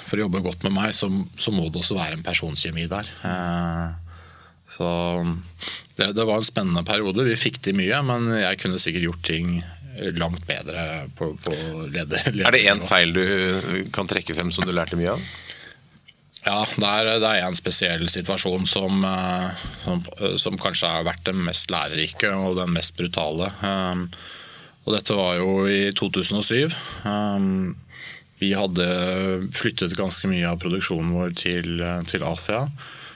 for 0.08 0.18
å 0.18 0.26
jobbe 0.26 0.42
godt 0.42 0.64
med 0.66 0.74
meg, 0.74 0.94
så, 0.98 1.06
så, 1.38 1.54
må 1.54 1.68
det 1.70 1.82
også 1.82 1.98
være 1.98 2.18
en 2.18 2.26
personkjemi 2.26 2.88
der. 2.90 3.10
Eh, 3.26 3.90
så 4.76 4.88
det, 5.96 6.14
det, 6.18 6.26
var 6.26 6.38
en 6.38 6.48
spennende 6.48 6.86
periode. 6.86 7.26
Vi 7.26 7.38
fikk 7.38 7.62
til 7.62 7.78
mye, 7.78 8.02
men 8.06 8.30
jeg 8.38 8.62
kunne 8.62 8.82
sikkert 8.82 9.10
gjort 9.10 9.26
ting 9.26 9.60
langt 10.20 10.46
bedre 10.48 11.06
på, 11.18 11.32
på 11.42 11.56
leder, 11.90 12.32
leder. 12.32 12.48
Er 12.48 12.56
det 12.56 12.64
én 12.68 12.82
feil 12.84 13.16
du 13.16 13.26
kan 13.96 14.10
trekke 14.10 14.36
frem 14.38 14.52
som 14.54 14.68
du 14.68 14.74
lærte 14.76 15.00
mye 15.00 15.14
av? 15.16 15.28
Ja, 16.46 16.60
det 16.78 16.90
er, 16.90 17.08
det 17.24 17.30
er 17.30 17.48
en 17.48 17.58
spesiell 17.58 18.06
situasjon 18.12 18.68
som, 18.70 19.02
eh, 19.02 19.64
som, 19.82 20.04
som, 20.38 20.58
kanskje 20.62 20.92
har 20.92 21.08
vært 21.08 21.24
den 21.26 21.42
mest 21.48 21.72
lærerike 21.74 22.30
og 22.38 22.60
den 22.60 22.76
mest 22.76 22.94
brutale. 23.00 23.50
Um, 23.66 24.06
og 24.86 24.94
dette 24.94 25.18
var 25.18 25.40
jo 25.40 25.66
i 25.66 25.90
2007. 25.98 26.76
Um, 27.10 27.74
vi 28.38 28.52
hadde 28.54 28.86
flyttet 29.58 29.98
ganske 29.98 30.30
mye 30.30 30.46
av 30.52 30.62
produksjonen 30.62 31.16
vår 31.18 31.34
til, 31.40 31.82
til 32.12 32.26
Asia. 32.28 32.68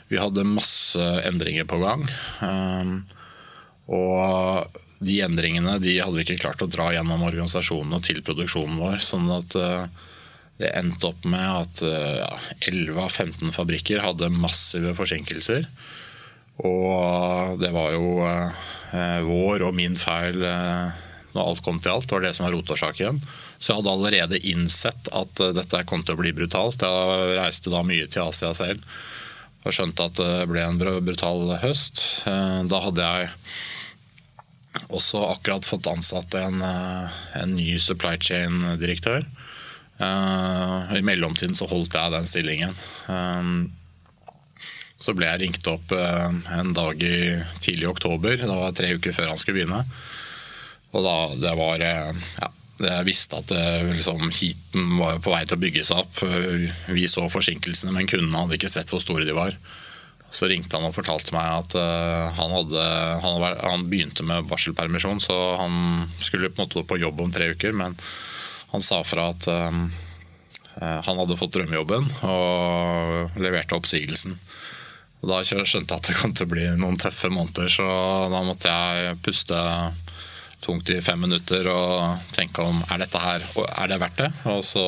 Vi 0.10 0.18
hadde 0.18 0.48
masse 0.48 1.06
endringer 1.30 1.70
på 1.70 1.78
gang. 1.84 2.08
Um, 2.42 2.96
og 3.94 4.80
de 5.00 5.20
endringene 5.26 5.78
de 5.84 5.98
hadde 6.02 6.18
vi 6.18 6.26
ikke 6.28 6.42
klart 6.44 6.64
å 6.66 6.70
dra 6.72 6.90
gjennom 6.96 7.24
organisasjonen 7.28 7.96
og 7.96 8.06
til 8.06 8.22
produksjonen 8.26 8.80
vår. 8.82 9.00
sånn 9.04 9.30
at 9.32 9.56
uh, 9.60 10.08
det 10.60 10.74
endte 10.76 11.08
opp 11.08 11.24
med 11.24 11.40
at 11.48 11.82
ja, 11.88 12.34
11 12.68 12.98
av 13.00 13.08
15 13.08 13.54
fabrikker 13.56 14.02
hadde 14.04 14.28
massive 14.34 14.92
forsinkelser. 14.98 15.64
Og 16.68 17.60
det 17.62 17.70
var 17.72 17.94
jo 17.96 18.26
eh, 18.28 19.22
vår 19.24 19.64
og 19.70 19.78
min 19.78 19.96
feil 20.00 20.44
eh, 20.44 20.98
når 21.32 21.46
alt 21.46 21.64
kom 21.64 21.80
til 21.80 21.94
alt. 21.94 22.10
Det 22.10 22.18
var 22.18 22.26
det 22.28 22.34
som 22.36 22.48
var 22.48 22.58
rotårsaken. 22.58 23.22
Så 23.60 23.72
jeg 23.72 23.80
hadde 23.80 23.94
allerede 23.94 24.42
innsett 24.52 25.10
at 25.16 25.44
dette 25.56 25.86
kom 25.88 26.04
til 26.04 26.18
å 26.18 26.22
bli 26.22 26.34
brutalt. 26.36 26.84
Jeg 26.84 27.40
reiste 27.40 27.72
da 27.72 27.84
mye 27.86 28.10
til 28.12 28.28
Asia 28.28 28.52
selv 28.58 28.84
og 29.68 29.76
skjønte 29.76 30.06
at 30.08 30.16
det 30.16 30.48
ble 30.48 30.62
en 30.64 30.80
brutal 30.80 31.58
høst. 31.60 32.02
Da 32.24 32.80
hadde 32.86 33.04
jeg 33.04 33.32
også 34.88 35.22
akkurat 35.32 35.66
fått 35.66 35.90
ansatt 35.90 36.36
en, 36.40 36.62
uh, 36.62 37.20
en 37.42 37.56
ny 37.58 37.74
supply 37.82 38.18
chain-direktør. 38.22 39.26
I 40.00 41.02
mellomtiden 41.04 41.58
så 41.58 41.66
holdt 41.68 41.98
jeg 41.98 42.12
den 42.14 42.28
stillingen. 42.30 42.76
Så 44.96 45.12
ble 45.12 45.28
jeg 45.28 45.42
ringt 45.42 45.68
opp 45.68 45.92
en 45.92 46.72
dag 46.72 47.04
i 47.04 47.18
tidlig 47.60 47.90
oktober. 47.90 48.38
Det 48.40 48.48
var 48.48 48.78
tre 48.78 48.94
uker 48.96 49.12
før 49.18 49.34
han 49.34 49.42
skulle 49.42 49.58
begynne. 49.58 49.82
Og 50.96 51.04
da 51.04 51.18
det 51.44 51.52
var 51.60 51.84
ja, 51.84 52.14
jeg 52.80 53.08
visste 53.08 53.40
at 53.40 53.52
eh, 53.52 53.90
liksom, 53.92 54.30
heaten 54.32 54.96
var 55.00 55.20
på 55.24 55.34
vei 55.34 55.44
til 55.48 55.58
å 55.58 55.62
bygge 55.62 55.86
seg 55.88 56.00
opp. 56.04 56.22
Vi 56.96 57.08
så 57.12 57.26
forsinkelsene, 57.32 57.94
men 57.96 58.08
kundene 58.10 58.44
hadde 58.44 58.60
ikke 58.60 58.72
sett 58.72 58.92
hvor 58.94 59.04
store 59.04 59.28
de 59.28 59.36
var. 59.36 59.56
Så 60.32 60.50
ringte 60.50 60.78
han 60.78 60.86
og 60.86 60.94
fortalte 60.94 61.34
meg 61.34 61.64
at 61.64 61.76
uh, 61.80 62.30
han, 62.38 62.52
hadde, 62.54 62.84
han, 63.24 63.46
han, 63.64 63.88
begynte 63.90 64.26
med 64.28 64.50
barselpermisjon, 64.50 65.22
så 65.24 65.38
han 65.58 66.06
skulle 66.22 66.52
på 66.52 66.62
en 66.62 66.68
måte 66.68 66.86
på 66.86 67.00
jobb 67.02 67.24
om 67.26 67.34
tre 67.34 67.50
uker. 67.56 67.74
Men 67.74 67.98
han 68.70 68.86
sa 68.86 69.02
fra 69.08 69.32
at 69.34 69.50
uh, 69.50 69.74
han 70.80 71.18
hadde 71.20 71.38
fått 71.40 71.58
drømmejobben 71.58 72.06
og 72.30 73.40
leverte 73.42 73.76
oppsigelsen. 73.76 74.38
Og 75.20 75.32
da 75.34 75.42
skjønte 75.44 75.82
jeg 75.82 75.98
at 75.98 76.08
det 76.08 76.16
kom 76.16 76.32
til 76.36 76.48
å 76.48 76.54
bli 76.54 76.68
noen 76.80 77.00
tøffe 77.00 77.28
måneder, 77.34 77.68
så 77.72 77.88
da 78.32 78.44
måtte 78.46 78.72
jeg 78.72 79.18
puste 79.26 79.58
tungt 80.64 80.90
i 80.92 81.02
fem 81.04 81.20
minutter 81.20 81.68
og 81.72 82.32
tenke 82.36 82.64
om 82.64 82.80
er 82.92 83.04
dette 83.04 83.20
her, 83.20 83.44
er 83.68 83.92
det 83.92 84.00
verdt 84.00 84.22
det? 84.22 84.30
Og 84.52 84.64
så 84.68 84.86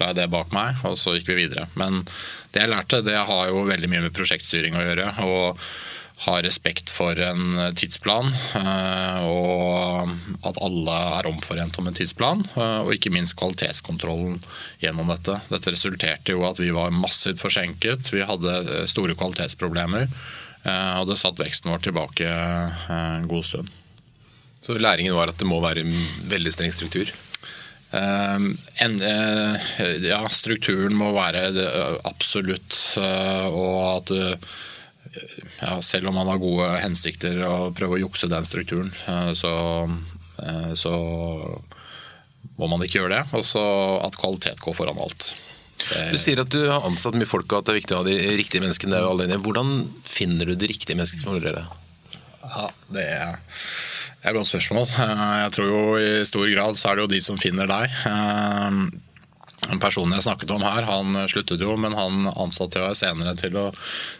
la 0.00 0.10
jeg 0.10 0.22
det 0.22 0.30
bak 0.32 0.50
meg, 0.56 0.80
og 0.88 0.98
så 0.98 1.14
gikk 1.16 1.30
vi 1.32 1.42
videre. 1.44 1.68
Men 1.80 2.02
det 2.54 2.64
jeg 2.64 2.72
lærte, 2.72 3.04
det 3.06 3.18
har 3.18 3.48
jo 3.52 3.68
veldig 3.68 3.92
mye 3.92 4.08
med 4.08 4.16
prosjektstyring 4.16 4.76
å 4.78 4.84
gjøre. 4.88 5.14
og 5.28 5.64
ha 6.20 6.36
respekt 6.44 6.90
for 6.92 7.16
en 7.24 7.54
tidsplan, 7.76 8.26
eh, 8.58 9.20
og 9.24 10.10
at 10.44 10.58
alle 10.60 10.96
er 11.16 11.28
omforent 11.30 11.78
om 11.80 11.88
en 11.88 11.96
tidsplan. 11.96 12.44
Eh, 12.52 12.80
og 12.84 12.92
ikke 12.92 13.12
minst 13.14 13.38
kvalitetskontrollen 13.40 14.36
gjennom 14.82 15.08
dette. 15.14 15.38
Dette 15.48 15.72
resulterte 15.72 16.36
jo 16.36 16.44
at 16.48 16.60
vi 16.60 16.68
var 16.76 16.92
massivt 16.92 17.40
forsinket. 17.40 18.12
Vi 18.12 18.26
hadde 18.28 18.84
store 18.90 19.16
kvalitetsproblemer. 19.16 20.10
Eh, 20.60 20.94
og 21.00 21.08
det 21.08 21.16
satt 21.16 21.40
veksten 21.40 21.72
vår 21.72 21.88
tilbake 21.88 22.28
en 22.28 23.28
god 23.30 23.48
stund. 23.48 23.72
Så 24.60 24.76
læringen 24.76 25.16
var 25.16 25.32
at 25.32 25.40
det 25.40 25.48
må 25.48 25.62
være 25.64 25.88
veldig 26.28 26.52
streng 26.52 26.74
struktur? 26.74 27.08
Uh, 27.90 28.54
en, 28.84 29.00
uh, 29.02 29.70
ja, 30.04 30.20
strukturen 30.30 30.94
må 30.94 31.10
være 31.16 31.48
absolutt. 32.06 32.76
Uh, 33.00 33.48
og 33.50 33.78
at 33.96 34.12
ja, 35.60 35.74
selv 35.82 36.10
om 36.10 36.14
man 36.20 36.30
har 36.30 36.38
gode 36.38 36.68
hensikter 36.84 37.42
og 37.48 37.74
prøver 37.74 37.98
å 37.98 38.04
jukse 38.04 38.30
den 38.30 38.46
strukturen, 38.46 38.92
så, 39.34 39.50
så, 40.78 40.92
må 42.60 42.68
man 42.70 42.84
ikke 42.86 43.00
gjøre 43.00 43.16
det. 43.16 43.24
Og 43.34 43.42
så 43.48 43.64
at 44.06 44.14
kvalitet 44.20 44.62
går 44.62 44.76
foran 44.78 45.00
alt. 45.02 45.32
Du 46.12 46.18
sier 46.20 46.44
at 46.44 46.54
du 46.54 46.60
har 46.68 46.86
ansatt 46.86 47.18
mye 47.18 47.26
folk 47.26 47.50
og 47.50 47.58
at 47.58 47.66
det 47.66 47.72
er 47.72 47.80
viktig 47.80 47.96
å 47.96 48.00
ha 48.04 48.06
de 48.06 48.16
riktige 48.38 48.62
menneskene. 48.62 49.02
Hvordan 49.42 49.74
finner 50.06 50.46
du 50.46 50.54
de 50.54 50.70
riktige 50.70 50.94
menneskene 50.94 51.24
som 51.24 51.32
holder 51.34 51.48
dere? 51.50 51.66
Ja, 52.46 52.70
det 52.94 53.06
er 53.18 53.34
det 54.20 54.28
er 54.28 54.34
et 54.34 54.36
godt 54.36 54.50
spørsmål. 54.50 54.88
Eh, 55.00 55.36
jeg 55.46 55.52
tror 55.54 55.70
jo 55.70 55.84
i 55.96 56.08
stor 56.28 56.50
grad 56.52 56.76
så 56.76 56.90
er 56.90 56.98
det 56.98 57.04
jo 57.06 57.12
de 57.14 57.20
som 57.24 57.38
finner 57.40 57.68
deg. 57.70 57.94
Eh, 58.10 59.78
personen 59.80 60.12
jeg 60.12 60.26
snakket 60.26 60.52
om 60.52 60.64
her, 60.64 60.84
han 60.84 61.16
sluttet 61.30 61.62
jo, 61.64 61.72
men 61.80 61.96
han 61.96 62.28
ansatte 62.34 62.82
jeg 62.82 62.98
senere 63.00 63.32
til 63.40 63.56
å 63.56 63.70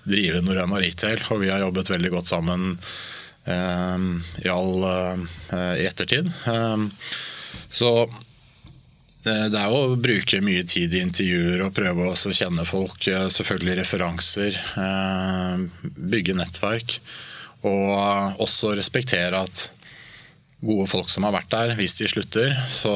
drive 0.08 0.40
Norena 0.44 0.80
Retail, 0.80 1.20
og 1.28 1.42
vi 1.42 1.50
har 1.52 1.60
jobbet 1.60 1.92
veldig 1.92 2.12
godt 2.14 2.30
sammen 2.30 2.70
eh, 3.44 4.06
i, 4.40 4.48
all, 4.48 4.88
i 5.76 5.84
ettertid. 5.84 6.30
Så 7.70 7.90
det 9.20 9.52
er 9.52 9.66
jo 9.68 9.80
å 9.82 9.98
bruke 10.00 10.40
mye 10.40 10.62
tid 10.64 10.94
i 10.96 11.02
intervjuer 11.04 11.66
og 11.66 11.74
prøve 11.76 12.06
å 12.08 12.32
kjenne 12.32 12.64
folk. 12.64 13.04
Selvfølgelig 13.04 13.82
referanser. 13.82 14.56
Bygge 15.82 16.38
nettverk. 16.38 16.96
Og 17.68 18.40
også 18.40 18.72
respektere 18.78 19.44
at 19.44 19.66
gode 20.60 20.86
folk 20.90 21.10
som 21.10 21.26
har 21.26 21.34
vært 21.34 21.52
der, 21.52 21.74
hvis 21.78 21.96
de 21.98 22.08
slutter, 22.10 22.52
så 22.68 22.94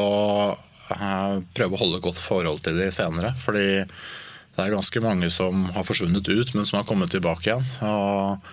eh, 0.94 1.40
prøve 1.56 1.76
å 1.76 1.80
holde 1.80 2.02
godt 2.04 2.21
forhold 2.23 2.62
til 2.64 2.76
de 2.78 2.90
senere. 2.94 3.33
Fordi 3.40 3.85
det 3.85 4.62
er 4.62 4.75
ganske 4.75 5.02
mange 5.02 5.30
som 5.33 5.64
har 5.75 5.87
forsvunnet 5.87 6.28
ut, 6.28 6.54
men 6.54 6.68
som 6.68 6.78
har 6.80 6.87
kommet 6.88 7.12
tilbake 7.14 7.50
igjen. 7.50 7.66
og 7.88 8.52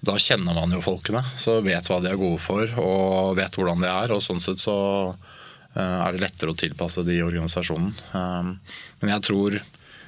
da 0.00 0.14
kjenner 0.16 0.56
man 0.56 0.72
jo 0.72 0.78
folkene, 0.80 1.20
så 1.36 1.58
vet 1.60 1.90
hva 1.90 1.98
de 2.00 2.08
er 2.08 2.16
gode 2.16 2.40
for 2.40 2.70
og 2.80 3.34
vet 3.36 3.52
hvordan 3.52 3.82
de 3.84 3.90
er. 3.90 4.14
og 4.14 4.22
Sånn 4.24 4.40
sett 4.40 4.62
så 4.62 4.76
eh, 5.10 5.98
er 6.06 6.14
det 6.14 6.22
lettere 6.22 6.54
å 6.54 6.56
tilpasse 6.56 7.04
de 7.04 7.18
i 7.18 7.24
organisasjonen. 7.26 7.92
Eh, 8.16 8.78
men 9.02 9.12
jeg 9.16 9.26
tror, 9.28 9.58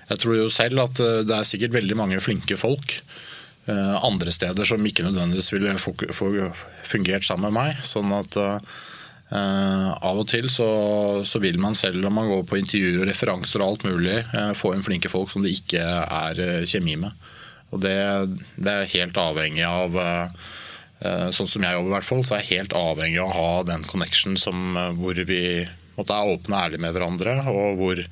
jeg 0.08 0.22
tror 0.22 0.38
jo 0.38 0.48
selv 0.52 0.86
at 0.86 1.02
det 1.28 1.36
er 1.36 1.48
sikkert 1.48 1.76
veldig 1.76 1.98
mange 1.98 2.22
flinke 2.24 2.56
folk 2.60 3.00
andre 3.70 4.32
steder 4.34 4.66
som 4.66 4.82
ikke 4.86 5.04
nødvendigvis 5.06 5.52
ville 5.52 5.76
fungert 6.82 7.22
sammen 7.22 7.52
med 7.52 7.54
meg. 7.60 7.84
Sånn 7.86 8.10
at 8.16 8.38
uh, 9.32 9.90
av 9.96 10.18
og 10.20 10.26
til 10.30 10.48
så, 10.52 10.68
så, 11.28 11.40
vil 11.42 11.60
man 11.62 11.76
selv 11.78 12.04
om 12.08 12.16
man 12.18 12.30
går 12.30 12.42
på 12.48 12.58
intervjuer 12.60 13.02
og 13.02 13.08
referanser 13.08 13.62
og 13.62 13.68
alt 13.68 13.86
mulig, 13.88 14.18
uh, 14.34 14.52
få 14.58 14.74
inn 14.76 14.84
flinke 14.84 15.12
folk 15.12 15.30
som 15.32 15.44
det 15.44 15.54
ikke 15.56 15.82
er 15.82 16.42
uh, 16.42 16.66
kjemi 16.68 16.98
med. 17.00 17.30
Og 17.72 17.80
det, 17.80 17.96
det, 18.58 18.72
er 18.72 18.92
helt 18.98 19.16
avhengig 19.20 19.64
av 19.68 19.96
Sånn 21.02 21.48
som 21.50 21.64
jeg 21.66 21.74
jobber, 21.74 21.88
i 21.88 21.94
hvert 21.96 22.06
fall, 22.06 22.20
så 22.22 22.36
er 22.36 22.44
jeg 22.44 22.60
helt 22.60 22.74
avhengig 22.78 23.16
av 23.18 23.32
å 23.32 23.34
ha 23.34 23.62
den 23.66 23.82
connection 23.90 24.36
som, 24.38 24.76
hvor 25.00 25.18
vi 25.26 25.64
måtte, 25.96 26.14
er 26.14 26.30
åpne 26.30 26.54
og 26.54 26.60
ærlige 26.60 26.84
med 26.84 26.94
hverandre, 26.94 27.34
og 27.50 27.80
hvor 27.80 28.04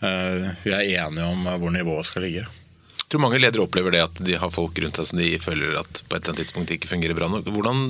vi 0.00 0.74
er 0.74 0.90
enige 1.04 1.28
om 1.28 1.46
hvor 1.62 1.70
nivået 1.70 2.10
skal 2.10 2.26
ligge. 2.26 2.42
Tror 3.14 3.22
mange 3.22 3.38
ledere 3.38 3.62
opplever 3.62 3.94
det 3.94 4.00
at 4.02 4.16
de 4.26 4.34
har 4.42 4.50
folk 4.50 4.74
rundt 4.82 4.96
seg 4.98 5.06
som 5.06 5.20
de 5.20 5.28
føler 5.38 5.76
at 5.78 6.00
på 6.02 6.16
et 6.16 6.24
eller 6.24 6.32
annet 6.32 6.40
tidspunkt 6.40 6.72
ikke 6.74 6.88
fungerer 6.90 7.14
bra 7.14 7.28
nok. 7.30 7.46
Hvordan 7.46 7.84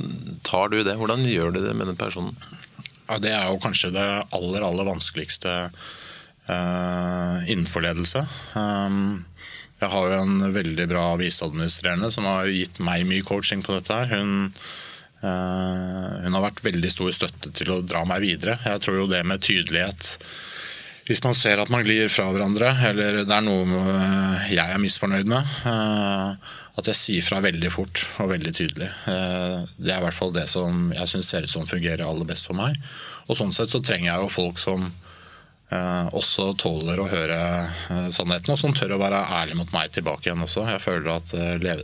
tar 0.45 0.69
du 0.69 0.75
det? 0.85 0.93
Hvordan 0.99 1.23
gjør 1.25 1.55
du 1.55 1.63
det 1.63 1.71
med 1.73 1.89
den 1.89 1.97
personen? 1.97 2.35
Ja, 3.07 3.17
det 3.23 3.31
er 3.33 3.47
jo 3.49 3.57
kanskje 3.63 3.89
det 3.95 4.03
aller, 4.05 4.67
aller 4.67 4.85
vanskeligste 4.85 5.55
uh, 5.71 7.41
innenfor 7.49 7.87
ledelse. 7.87 8.21
Um, 8.53 9.25
jeg 9.81 9.89
har 9.95 10.13
jo 10.13 10.21
en 10.21 10.45
veldig 10.59 10.85
bra 10.93 11.07
viseadministrerende 11.17 12.13
som 12.13 12.29
har 12.29 12.53
gitt 12.53 12.77
meg 12.85 13.09
mye 13.09 13.25
coaching 13.25 13.65
på 13.65 13.79
dette. 13.79 13.97
her. 13.97 14.21
Hun, 14.21 14.53
uh, 15.25 16.21
hun 16.21 16.37
har 16.37 16.51
vært 16.51 16.61
veldig 16.69 16.93
stor 16.93 17.09
støtte 17.17 17.49
til 17.49 17.73
å 17.73 17.81
dra 17.81 18.05
meg 18.05 18.21
videre. 18.29 18.59
Jeg 18.61 18.85
tror 18.85 19.01
jo 19.01 19.09
det 19.09 19.25
med 19.25 19.41
tydelighet 19.41 20.19
hvis 21.05 21.21
man 21.21 21.37
ser 21.37 21.61
at 21.61 21.69
man 21.69 21.85
glir 21.85 22.09
fra 22.09 22.25
hverandre, 22.33 22.71
eller 22.87 23.21
det 23.21 23.33
er 23.33 23.45
noe 23.45 23.81
eh, 23.93 24.53
jeg 24.55 24.65
er 24.65 24.81
misfornøyd 24.81 25.29
med, 25.29 25.55
eh, 25.69 26.53
at 26.75 26.89
jeg 26.89 26.97
sier 26.97 27.25
fra 27.25 27.43
veldig 27.45 27.69
fort 27.71 28.01
og 28.23 28.31
veldig 28.33 28.53
tydelig. 28.57 28.89
Eh, 29.11 29.59
det 29.77 29.93
er 29.93 30.01
i 30.01 30.05
hvert 30.07 30.17
fall 30.17 30.33
det 30.33 30.47
som 30.49 30.89
jeg 30.95 31.11
syns 31.11 31.29
ser 31.29 31.45
ut 31.45 31.53
som 31.53 31.69
fungerer 31.69 32.07
aller 32.07 32.25
best 32.25 32.49
for 32.49 32.57
meg. 32.57 32.79
Og 33.29 33.37
sånn 33.37 33.53
sett 33.53 33.69
så 33.69 33.83
trenger 33.85 34.11
jeg 34.11 34.23
jo 34.23 34.37
folk 34.41 34.61
som 34.61 34.91
også 35.75 36.51
tåler 36.61 36.99
å 37.01 37.07
høre 37.09 37.37
sannheten, 38.13 38.53
og 38.53 38.59
som 38.61 38.71
tør 38.77 38.93
å 38.95 38.99
være 39.01 39.17
ærlig 39.41 39.57
mot 39.57 39.71
meg 39.73 39.89
tilbake 39.91 40.29
igjen 40.29 40.43
også. 40.45 40.61
Jeg 40.69 40.83
føler 40.83 41.09
at 41.09 41.31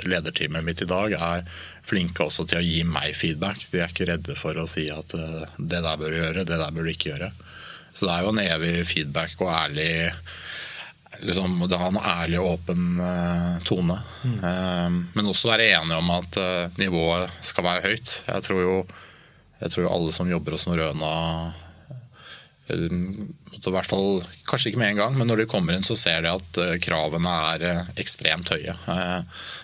lederteamet 0.06 0.64
mitt 0.64 0.84
i 0.86 0.88
dag 0.88 1.16
er 1.18 1.42
flinke 1.90 2.24
også 2.24 2.46
til 2.48 2.62
å 2.62 2.64
gi 2.64 2.86
meg 2.88 3.18
feedback. 3.18 3.66
De 3.74 3.82
er 3.82 3.90
ikke 3.92 4.08
redde 4.08 4.38
for 4.38 4.56
å 4.62 4.68
si 4.70 4.86
at 4.94 5.12
det 5.12 5.82
der 5.82 5.98
bør 6.00 6.14
du 6.14 6.20
gjøre, 6.22 6.46
det 6.46 6.62
der 6.62 6.78
bør 6.78 6.88
du 6.88 6.94
ikke 6.94 7.10
gjøre. 7.10 7.32
Så 7.96 8.08
det 8.08 8.14
er 8.14 8.24
jo 8.26 8.32
en 8.32 8.42
evig 8.44 8.76
feedback 8.90 9.36
og 9.44 9.52
ærlig 9.54 9.92
liksom, 11.22 11.60
Det 11.70 11.78
har 11.78 11.92
en 11.92 12.02
ærlig 12.02 12.40
og 12.42 12.56
åpen 12.56 13.00
uh, 13.00 13.60
tone. 13.68 13.98
Mm. 14.24 14.38
Uh, 14.42 15.00
men 15.16 15.30
også 15.30 15.52
være 15.52 15.72
enige 15.78 16.00
om 16.00 16.14
at 16.16 16.38
uh, 16.42 16.80
nivået 16.82 17.42
skal 17.46 17.68
være 17.68 17.88
høyt. 17.90 18.14
Jeg 18.28 18.48
tror 18.48 18.62
jo 18.62 18.78
jeg 19.62 19.76
tror 19.76 19.92
alle 19.92 20.14
som 20.16 20.30
jobber 20.30 20.56
hos 20.56 20.66
Norrøna 20.66 21.10
i 22.72 23.70
hvert 23.70 23.86
fall, 23.86 24.24
Kanskje 24.48 24.72
ikke 24.72 24.80
med 24.80 24.94
en 24.94 25.02
gang, 25.02 25.18
men 25.20 25.28
når 25.30 25.42
de 25.42 25.46
kommer 25.52 25.76
inn, 25.76 25.84
så 25.86 25.94
ser 26.00 26.24
de 26.24 26.32
at 26.32 26.60
kravene 26.82 27.34
er 27.52 27.92
ekstremt 28.00 28.50
høye. 28.50 28.74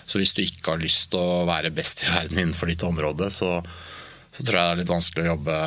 Så 0.06 0.20
hvis 0.20 0.34
du 0.36 0.42
ikke 0.44 0.74
har 0.74 0.82
lyst 0.82 1.08
til 1.10 1.18
å 1.18 1.46
være 1.48 1.72
best 1.74 2.04
i 2.04 2.12
verden 2.12 2.38
innenfor 2.38 2.70
ditt 2.70 2.84
område, 2.86 3.30
så, 3.32 3.56
så 4.28 4.44
tror 4.44 4.60
jeg 4.60 4.60
det 4.60 4.76
er 4.76 4.80
litt 4.84 4.92
vanskelig 4.92 5.24
å 5.24 5.30
jobbe, 5.32 5.58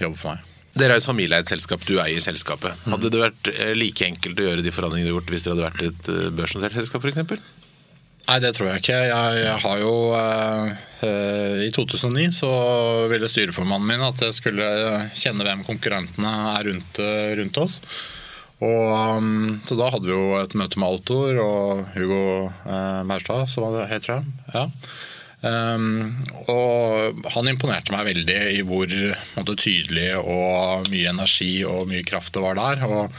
jobbe 0.00 0.20
for 0.22 0.32
meg. 0.32 0.55
Dere 0.76 0.96
er 0.96 1.00
et 1.00 1.08
familieeid 1.08 1.48
selskap, 1.48 1.84
du 1.88 1.96
eier 2.02 2.20
selskapet. 2.20 2.74
Hadde 2.84 3.12
det 3.12 3.20
vært 3.22 3.52
eh, 3.54 3.72
like 3.76 4.04
enkelt 4.04 4.40
å 4.40 4.48
gjøre 4.50 4.64
de 4.64 4.74
forandringene 4.74 5.08
du 5.08 5.14
har 5.14 5.20
gjort 5.20 5.32
hvis 5.32 5.46
dere 5.46 5.54
hadde 5.54 5.68
vært 5.70 5.86
et 5.88 6.10
eh, 6.12 6.34
børsnotert 6.36 6.76
selskap 6.76 7.06
f.eks.? 7.06 7.46
Nei, 8.26 8.36
det 8.42 8.50
tror 8.56 8.68
jeg 8.68 8.82
ikke. 8.82 8.98
Jeg, 9.06 9.54
har 9.62 9.80
jo 9.80 9.94
eh, 10.18 11.64
I 11.64 11.70
2009 11.72 12.34
så 12.34 12.50
ville 13.12 13.30
styreformannen 13.30 13.86
min 13.88 14.04
at 14.04 14.24
jeg 14.26 14.36
skulle 14.36 14.68
kjenne 15.14 15.46
hvem 15.46 15.62
konkurrentene 15.68 16.32
er 16.56 16.68
rundt, 16.68 17.02
rundt 17.40 17.60
oss. 17.62 17.80
Og, 18.64 19.18
um, 19.20 19.58
så 19.68 19.76
da 19.76 19.90
hadde 19.92 20.08
vi 20.08 20.14
jo 20.14 20.38
et 20.38 20.54
møte 20.56 20.80
med 20.80 20.88
Altor 20.88 21.40
og 21.42 21.82
Hugo 21.92 22.22
eh, 22.48 23.02
Maurstad, 23.04 23.50
som 23.52 23.66
det 23.74 24.00
han. 24.08 24.32
Ja. 24.54 24.64
Um, 25.46 26.16
og 26.50 27.22
han 27.34 27.48
imponerte 27.50 27.94
meg 27.94 28.08
veldig 28.08 28.38
i 28.56 28.62
hvor 28.66 28.90
måte, 29.36 29.56
tydelig 29.60 30.08
og 30.18 30.88
mye 30.90 31.10
energi 31.12 31.60
og 31.68 31.86
mye 31.90 32.06
kraft 32.06 32.34
det 32.34 32.42
var 32.42 32.58
der. 32.58 32.82
Og 32.88 33.12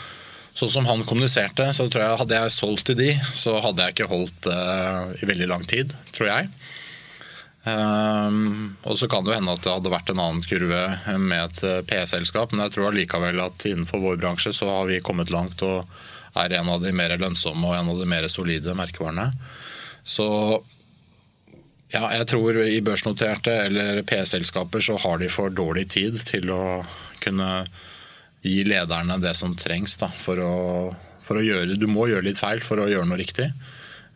sånn 0.58 0.74
som 0.74 0.90
han 0.90 1.06
kommuniserte, 1.08 1.70
så 1.76 1.86
tror 1.88 2.04
jeg 2.04 2.22
hadde 2.24 2.42
jeg 2.42 2.56
solgt 2.56 2.90
til 2.90 2.98
de, 3.00 3.12
så 3.38 3.60
hadde 3.64 3.86
jeg 3.86 3.96
ikke 3.96 4.12
holdt 4.12 4.50
uh, 4.52 5.14
i 5.22 5.30
veldig 5.30 5.50
lang 5.54 5.64
tid, 5.70 5.94
tror 6.16 6.32
jeg. 6.32 6.52
Um, 7.68 8.78
og 8.88 8.96
så 9.00 9.10
kan 9.12 9.26
det 9.26 9.34
jo 9.34 9.38
hende 9.42 9.54
at 9.54 9.64
det 9.66 9.74
hadde 9.74 9.92
vært 9.92 10.12
en 10.14 10.22
annen 10.24 10.46
kurve 10.48 10.84
med 11.20 11.42
et 11.42 11.64
uh, 11.68 11.82
PE-selskap, 11.88 12.54
men 12.54 12.64
jeg 12.66 12.76
tror 12.76 12.90
allikevel 12.90 13.42
at 13.44 13.68
innenfor 13.68 14.02
vår 14.04 14.22
bransje 14.22 14.56
så 14.56 14.70
har 14.72 14.88
vi 14.90 15.04
kommet 15.04 15.34
langt 15.34 15.62
og 15.68 15.84
er 16.38 16.56
en 16.60 16.72
av 16.72 16.82
de 16.84 16.94
mer 16.96 17.16
lønnsomme 17.20 17.68
og 17.68 17.76
en 17.76 17.92
av 17.92 18.00
de 18.00 18.08
mer 18.10 18.28
solide 18.32 18.76
merkevarene. 18.78 19.30
Så 20.08 20.28
ja, 21.94 22.04
jeg 22.12 22.28
tror 22.28 22.58
i 22.66 22.82
børsnoterte 22.84 23.54
eller 23.68 24.02
PE-selskaper 24.08 24.84
så 24.84 24.98
har 25.00 25.22
de 25.22 25.30
for 25.32 25.54
dårlig 25.54 25.88
tid 25.94 26.20
til 26.28 26.52
å 26.52 26.84
kunne 27.24 27.52
gi 28.44 28.64
lederne 28.68 29.18
det 29.24 29.34
som 29.40 29.56
trengs 29.56 29.96
da, 30.02 30.10
for, 30.12 30.42
å, 30.44 30.92
for 31.24 31.40
å 31.40 31.46
gjøre 31.46 31.80
Du 31.80 31.88
må 31.92 32.10
gjøre 32.12 32.28
litt 32.28 32.40
feil 32.40 32.60
for 32.64 32.84
å 32.84 32.90
gjøre 32.92 33.08
noe 33.08 33.20
riktig. 33.20 33.50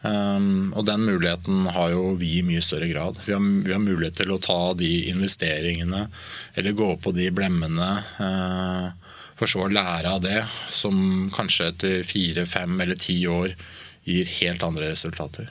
Um, 0.01 0.73
og 0.73 0.87
den 0.87 1.03
muligheten 1.05 1.67
har 1.75 1.91
jo 1.93 2.15
vi 2.17 2.39
i 2.39 2.45
mye 2.45 2.63
større 2.65 2.89
grad. 2.89 3.19
Vi 3.25 3.35
har, 3.35 3.41
vi 3.41 3.73
har, 3.73 3.81
mulighet 3.83 4.17
til 4.23 4.33
å 4.33 4.41
ta 4.41 4.73
de 4.77 4.89
investeringene 5.11 6.07
eller 6.57 6.77
gå 6.77 6.89
på 6.99 7.13
de 7.15 7.29
blemmene. 7.33 7.91
Uh, 8.17 9.15
for 9.37 9.49
så 9.49 9.63
å 9.65 9.71
lære 9.71 10.11
av 10.11 10.21
det, 10.25 10.41
som 10.69 11.29
kanskje 11.33 11.71
etter 11.71 12.03
fire, 12.05 12.45
fem 12.49 12.75
eller 12.83 12.99
ti 12.99 13.15
år 13.29 13.55
gir 14.05 14.37
helt 14.41 14.65
andre 14.65 14.91
resultater. 14.91 15.49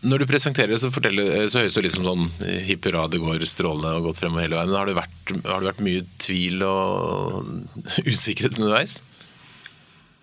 Når 0.00 0.22
du 0.22 0.26
presenterer 0.30 0.78
så, 0.80 0.88
så 0.88 1.60
høres 1.60 1.76
det 1.76 1.82
liksom 1.84 2.06
sånn 2.06 2.28
hipp 2.64 2.86
hurra, 2.88 3.04
det 3.12 3.20
går 3.20 3.42
strålende 3.44 3.98
og 3.98 4.08
gått 4.08 4.22
fremover 4.22 4.46
hele 4.46 4.56
veien. 4.56 4.72
Har 4.72 4.88
det 4.88 4.96
vært, 4.96 5.32
har 5.44 5.60
det 5.60 5.68
vært 5.68 5.82
mye 5.84 6.06
tvil 6.22 6.64
og 6.64 7.50
usikkerhet 8.08 8.56
underveis? 8.56 9.00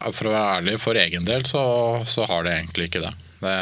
For 0.01 0.29
å 0.29 0.33
være 0.33 0.55
ærlig, 0.59 0.79
for 0.81 0.97
egen 0.97 1.27
del 1.29 1.45
så, 1.49 1.61
så 2.09 2.25
har 2.29 2.45
det 2.45 2.55
egentlig 2.55 2.89
ikke 2.89 3.03
det. 3.05 3.13
det 3.43 3.57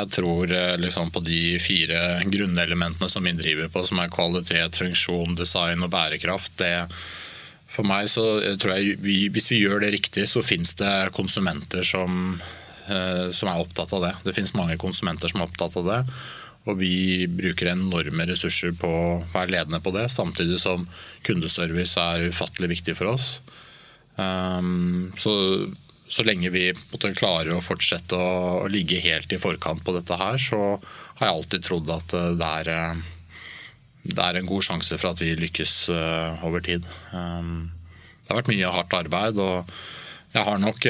jeg 0.00 0.12
tror 0.14 0.52
eh, 0.54 0.76
liksom 0.80 1.10
på 1.12 1.20
de 1.26 1.58
fire 1.60 2.22
grunnelementene 2.30 3.10
som 3.10 3.26
vi 3.26 3.34
driver 3.36 3.68
på, 3.74 3.82
som 3.86 3.98
er 4.00 4.12
kvalitet, 4.12 4.78
funksjon, 4.78 5.34
design 5.38 5.82
og 5.82 5.90
bærekraft, 5.92 6.54
det, 6.62 6.86
for 7.70 7.86
meg 7.86 8.06
så 8.10 8.24
tror 8.58 8.78
jeg 8.78 8.96
vi, 9.02 9.18
Hvis 9.34 9.50
vi 9.50 9.60
gjør 9.64 9.82
det 9.82 9.92
riktig, 9.94 10.24
så 10.30 10.42
finnes 10.46 10.72
det 10.78 11.10
konsumenter 11.14 11.86
som 11.86 12.38
Eh, 12.38 12.59
som 13.36 13.46
er 13.46 13.60
opptatt 13.62 13.92
av 13.94 14.02
det. 14.02 14.12
Det 14.24 14.32
finnes 14.34 14.56
mange 14.58 14.74
konsumenter 14.80 15.30
som 15.30 15.42
er 15.42 15.46
opptatt 15.46 15.76
av 15.78 15.84
det. 15.86 15.98
Og 16.68 16.76
vi 16.80 17.26
bruker 17.30 17.72
enorme 17.72 18.26
ressurser 18.28 18.74
på 18.76 18.88
å 18.88 19.20
være 19.32 19.54
ledende 19.54 19.80
på 19.80 19.92
det, 19.94 20.08
samtidig 20.12 20.58
som 20.60 20.84
kundeservice 21.26 22.00
er 22.00 22.28
ufattelig 22.28 22.74
viktig 22.74 22.96
for 22.98 23.14
oss. 23.14 23.38
Um, 24.20 25.08
så, 25.16 25.32
så 26.10 26.24
lenge 26.26 26.52
vi 26.52 26.66
måtte 26.90 27.14
klare 27.16 27.56
å 27.56 27.64
fortsette 27.64 28.18
å, 28.18 28.66
ligge 28.68 29.00
helt 29.00 29.32
i 29.32 29.40
forkant 29.40 29.80
på 29.86 29.94
dette 29.96 30.18
her, 30.20 30.36
så 30.36 30.60
har 31.20 31.30
jeg 31.30 31.38
alltid 31.38 31.64
trodd 31.64 31.94
at 31.94 32.14
eh, 32.16 32.28
det 32.40 32.50
er, 32.60 32.70
eh, 32.74 33.00
det 34.10 34.26
er 34.26 34.38
en 34.38 34.50
god 34.50 34.66
sjanse 34.66 34.98
for 35.00 35.14
at 35.14 35.22
vi 35.24 35.32
lykkes 35.40 35.74
over 36.44 36.64
tid. 36.64 36.84
Um, 37.16 37.70
det 38.20 38.34
har 38.34 38.42
vært 38.42 38.52
mye 38.52 38.74
hardt 38.76 38.98
arbeid, 39.00 39.40
og 39.40 39.72
jeg 40.36 40.44
har 40.46 40.60
nok 40.62 40.86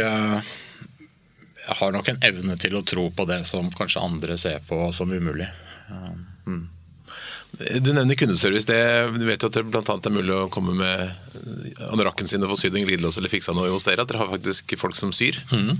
har 1.79 1.93
nok 1.93 2.09
en 2.09 2.21
evne 2.27 2.57
til 2.61 2.77
å 2.77 2.85
tro 2.87 3.07
på 3.15 3.27
det 3.29 3.45
som 3.49 3.71
kanskje 3.71 4.03
andre 4.03 4.37
ser 4.41 4.61
på 4.67 4.79
som 4.97 5.13
umulig. 5.13 5.49
Mm. 6.47 6.69
Du 7.81 7.93
nevner 7.93 8.15
kundeservice. 8.15 8.67
Det, 8.69 8.81
du 9.19 9.27
vet 9.27 9.43
jo 9.43 9.51
at 9.51 9.57
det 9.59 9.65
bl.a. 9.69 9.83
er 9.83 10.15
mulig 10.15 10.35
å 10.37 10.51
komme 10.53 10.75
med 10.79 11.81
anorakken 11.91 12.31
sin 12.31 12.45
og 12.47 12.55
få 12.55 12.61
sydd 12.63 12.79
en 12.79 12.87
glidelås 12.87 13.19
eller 13.21 13.33
fiksa 13.33 13.55
noe 13.57 13.73
hos 13.73 13.87
dere. 13.89 14.05
At 14.05 14.13
dere 14.13 14.23
har 14.23 14.33
faktisk 14.33 14.77
folk 14.81 14.97
som 14.97 15.13
syr. 15.17 15.39
Mm. 15.53 15.75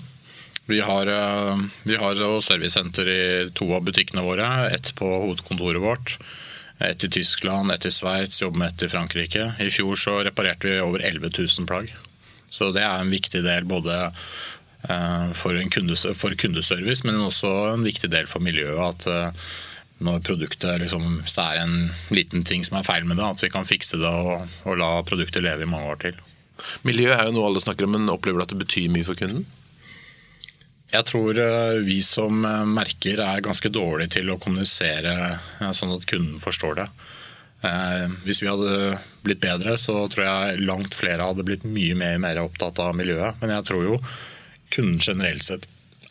Vi 0.71 0.83
har, 0.85 1.09
eh, 1.09 1.63
vi 1.89 1.97
har 1.99 2.21
servicesenter 2.45 3.09
i 3.09 3.23
to 3.57 3.71
av 3.75 3.87
butikkene 3.87 4.27
våre. 4.27 4.51
Ett 4.75 4.93
på 4.99 5.09
hovedkontoret 5.09 5.83
vårt. 5.83 6.19
Ett 6.79 7.05
i 7.05 7.11
Tyskland, 7.13 7.73
ett 7.73 7.87
i 7.87 7.91
Sveits, 7.91 8.43
jobber 8.43 8.59
med 8.59 8.75
ett 8.75 8.83
i 8.83 8.89
Frankrike. 8.89 9.53
I 9.61 9.71
fjor 9.71 9.97
så 9.97 10.21
reparerte 10.25 10.69
vi 10.69 10.81
over 10.81 11.01
11 11.01 11.33
000 11.39 11.67
plagg. 11.67 11.95
Så 12.51 12.73
det 12.75 12.83
er 12.83 12.99
en 12.99 13.13
viktig 13.13 13.45
del 13.45 13.67
både 13.69 13.99
Eh, 14.05 14.60
for, 14.83 15.59
kundes, 15.71 16.07
for, 16.17 16.35
kundeservice, 16.35 17.05
men 17.05 17.21
også 17.21 17.51
en 17.75 17.85
viktig 17.85 18.11
del 18.13 18.29
for 18.31 18.43
miljøet. 18.45 18.81
at 18.81 19.07
eh, 19.07 19.51
når 20.01 20.23
produktet 20.25 20.81
liksom, 20.81 21.21
Hvis 21.21 21.37
det 21.37 21.45
er 21.45 21.59
en 21.61 21.91
liten 22.09 22.45
ting 22.45 22.65
som 22.65 22.79
er 22.79 22.87
feil 22.87 23.05
med 23.05 23.19
det, 23.21 23.25
at 23.25 23.43
vi 23.43 23.51
kan 23.53 23.69
fikse 23.69 24.01
det 24.01 24.09
og, 24.09 24.49
og 24.65 24.79
la 24.81 25.03
produktet 25.05 25.45
leve 25.45 25.67
i 25.67 25.69
mange 25.69 25.91
år 25.93 26.01
til. 26.01 26.21
Miljø 26.83 27.13
er 27.13 27.27
jo 27.27 27.35
noe 27.37 27.51
alle 27.51 27.61
snakker 27.61 27.85
om, 27.85 27.93
men 27.97 28.09
opplever 28.09 28.41
du 28.41 28.45
at 28.47 28.55
det 28.55 28.63
betyr 28.63 28.89
mye 28.93 29.05
for 29.05 29.21
kunden? 29.21 29.45
Jeg 30.91 31.07
tror 31.07 31.37
eh, 31.39 31.85
vi 31.85 32.01
som 32.03 32.41
merker 32.73 33.21
er 33.21 33.45
ganske 33.45 33.69
dårlige 33.69 34.17
til 34.17 34.33
å 34.33 34.41
kommunisere 34.41 35.37
sånn 35.77 35.93
at 35.95 36.09
kunden 36.09 36.41
forstår 36.41 36.81
det. 36.81 36.91
Hvis 38.25 38.39
vi 38.41 38.49
hadde 38.49 38.97
blitt 39.21 39.43
bedre, 39.43 39.75
så 39.77 40.07
tror 40.09 40.25
jeg 40.25 40.63
langt 40.65 40.95
flere 40.97 41.27
hadde 41.29 41.45
blitt 41.45 41.67
mye 41.69 41.93
mer, 41.93 42.17
mer 42.17 42.41
opptatt 42.41 42.81
av 42.81 42.95
miljøet. 42.97 43.37
Men 43.43 43.53
jeg 43.53 43.67
tror 43.69 43.85
jo 43.85 43.99
kunden 44.71 44.99
generelt 45.03 45.45
sett 45.47 45.69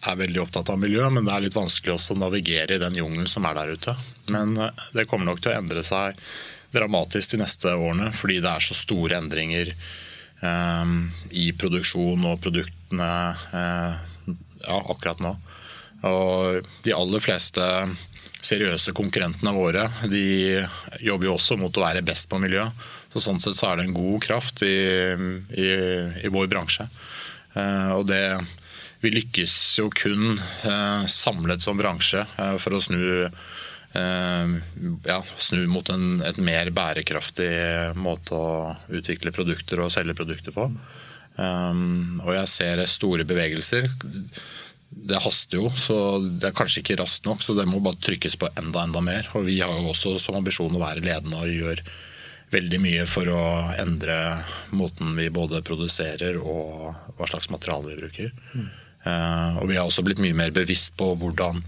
er 0.08 0.20
veldig 0.20 0.42
opptatt 0.46 0.70
av 0.72 0.80
miljø, 0.80 1.04
men 1.12 1.26
det 1.28 1.34
er 1.36 1.44
litt 1.44 1.58
vanskelig 1.58 1.98
også 1.98 2.16
å 2.16 2.22
navigere 2.22 2.78
i 2.78 2.82
den 2.82 2.96
jungelen 3.02 3.28
som 3.28 3.48
er 3.50 3.58
der 3.58 3.74
ute. 3.76 3.96
Men 4.32 4.56
eh, 4.58 4.86
det 4.96 5.08
kommer 5.10 5.32
nok 5.32 5.42
til 5.44 5.52
å 5.54 5.60
endre 5.60 5.84
seg 5.86 6.20
dramatisk 6.76 7.34
de 7.34 7.42
neste 7.42 7.74
årene, 7.74 8.12
fordi 8.16 8.40
det 8.44 8.52
er 8.52 8.64
så 8.64 8.78
store 8.78 9.18
endringer 9.18 9.72
um, 10.44 11.08
i 11.34 11.50
produksjon 11.58 12.28
og 12.30 12.44
produktene 12.44 13.08
uh, 13.50 13.98
ja, 14.62 14.78
akkurat 14.78 15.24
nå. 15.24 15.34
Og 16.06 16.70
de 16.86 16.94
aller 16.94 17.24
fleste 17.26 17.66
seriøse 18.46 18.94
konkurrentene 18.96 19.52
våre 19.52 19.88
de 20.08 20.62
jobber 21.04 21.28
jo 21.28 21.34
også 21.36 21.58
mot 21.60 21.76
å 21.76 21.84
være 21.84 22.06
best 22.06 22.30
på 22.32 22.40
miljø. 22.40 22.70
Så 23.12 23.24
sånn 23.26 23.42
sett 23.42 23.58
så 23.58 23.72
er 23.72 23.80
det 23.80 23.90
en 23.90 23.98
god 23.98 24.22
kraft 24.24 24.62
i, 24.64 24.78
i, 25.58 25.70
i 26.22 26.32
vår 26.32 26.48
bransje. 26.54 26.86
Eh, 27.58 27.92
og 27.96 28.06
det 28.10 28.24
vi 29.00 29.14
lykkes 29.14 29.54
jo 29.80 29.88
kun 29.96 30.36
eh, 30.36 31.04
samlet 31.10 31.64
som 31.64 31.80
bransje 31.80 32.22
eh, 32.22 32.56
for 32.60 32.76
å 32.76 32.84
snu, 32.84 33.02
ja, 33.90 35.16
snu 35.42 35.64
mot 35.66 35.88
en 35.90 36.20
et 36.22 36.38
mer 36.38 36.70
bærekraftig 36.70 37.48
måte 37.98 38.38
å 38.38 38.76
utvikle 38.94 39.34
produkter 39.34 39.82
og 39.82 39.90
selge 39.90 40.14
produkter 40.14 40.54
på. 40.54 40.68
Og 41.40 42.30
jeg 42.36 42.52
ser 42.52 42.84
store 42.86 43.26
bevegelser. 43.26 43.88
Det 44.94 45.24
haster 45.24 45.58
jo, 45.58 45.72
så 45.74 46.20
det 46.22 46.52
er 46.52 46.56
kanskje 46.60 46.84
ikke 46.84 47.00
raskt 47.02 47.26
nok, 47.26 47.42
så 47.42 47.58
det 47.58 47.66
må 47.66 47.82
bare 47.82 47.98
trykkes 47.98 48.38
på 48.38 48.52
enda 48.62 48.86
enda 48.86 49.02
mer. 49.02 49.26
Og 49.34 49.50
vi 49.50 49.58
har 49.58 49.74
jo 49.74 49.90
også 49.90 50.20
som 50.22 50.38
ambisjon 50.38 50.78
å 50.78 50.84
være 50.86 51.02
ledende 51.08 51.42
og 51.42 51.50
gjøre 51.50 51.98
veldig 52.54 52.80
mye 52.82 53.06
for 53.10 53.30
å 53.30 53.44
endre 53.80 54.16
måten 54.76 55.14
vi 55.18 55.30
både 55.34 55.62
produserer 55.66 56.40
og 56.42 56.90
hva 57.18 57.30
slags 57.30 57.50
materiale 57.54 57.92
vi 57.92 58.00
bruker. 58.02 58.32
Mm. 58.54 58.68
Og 59.62 59.70
vi 59.70 59.78
har 59.78 59.88
også 59.88 60.04
blitt 60.06 60.22
mye 60.22 60.36
mer 60.36 60.52
bevisst 60.54 60.96
på 61.00 61.14
hvordan, 61.22 61.62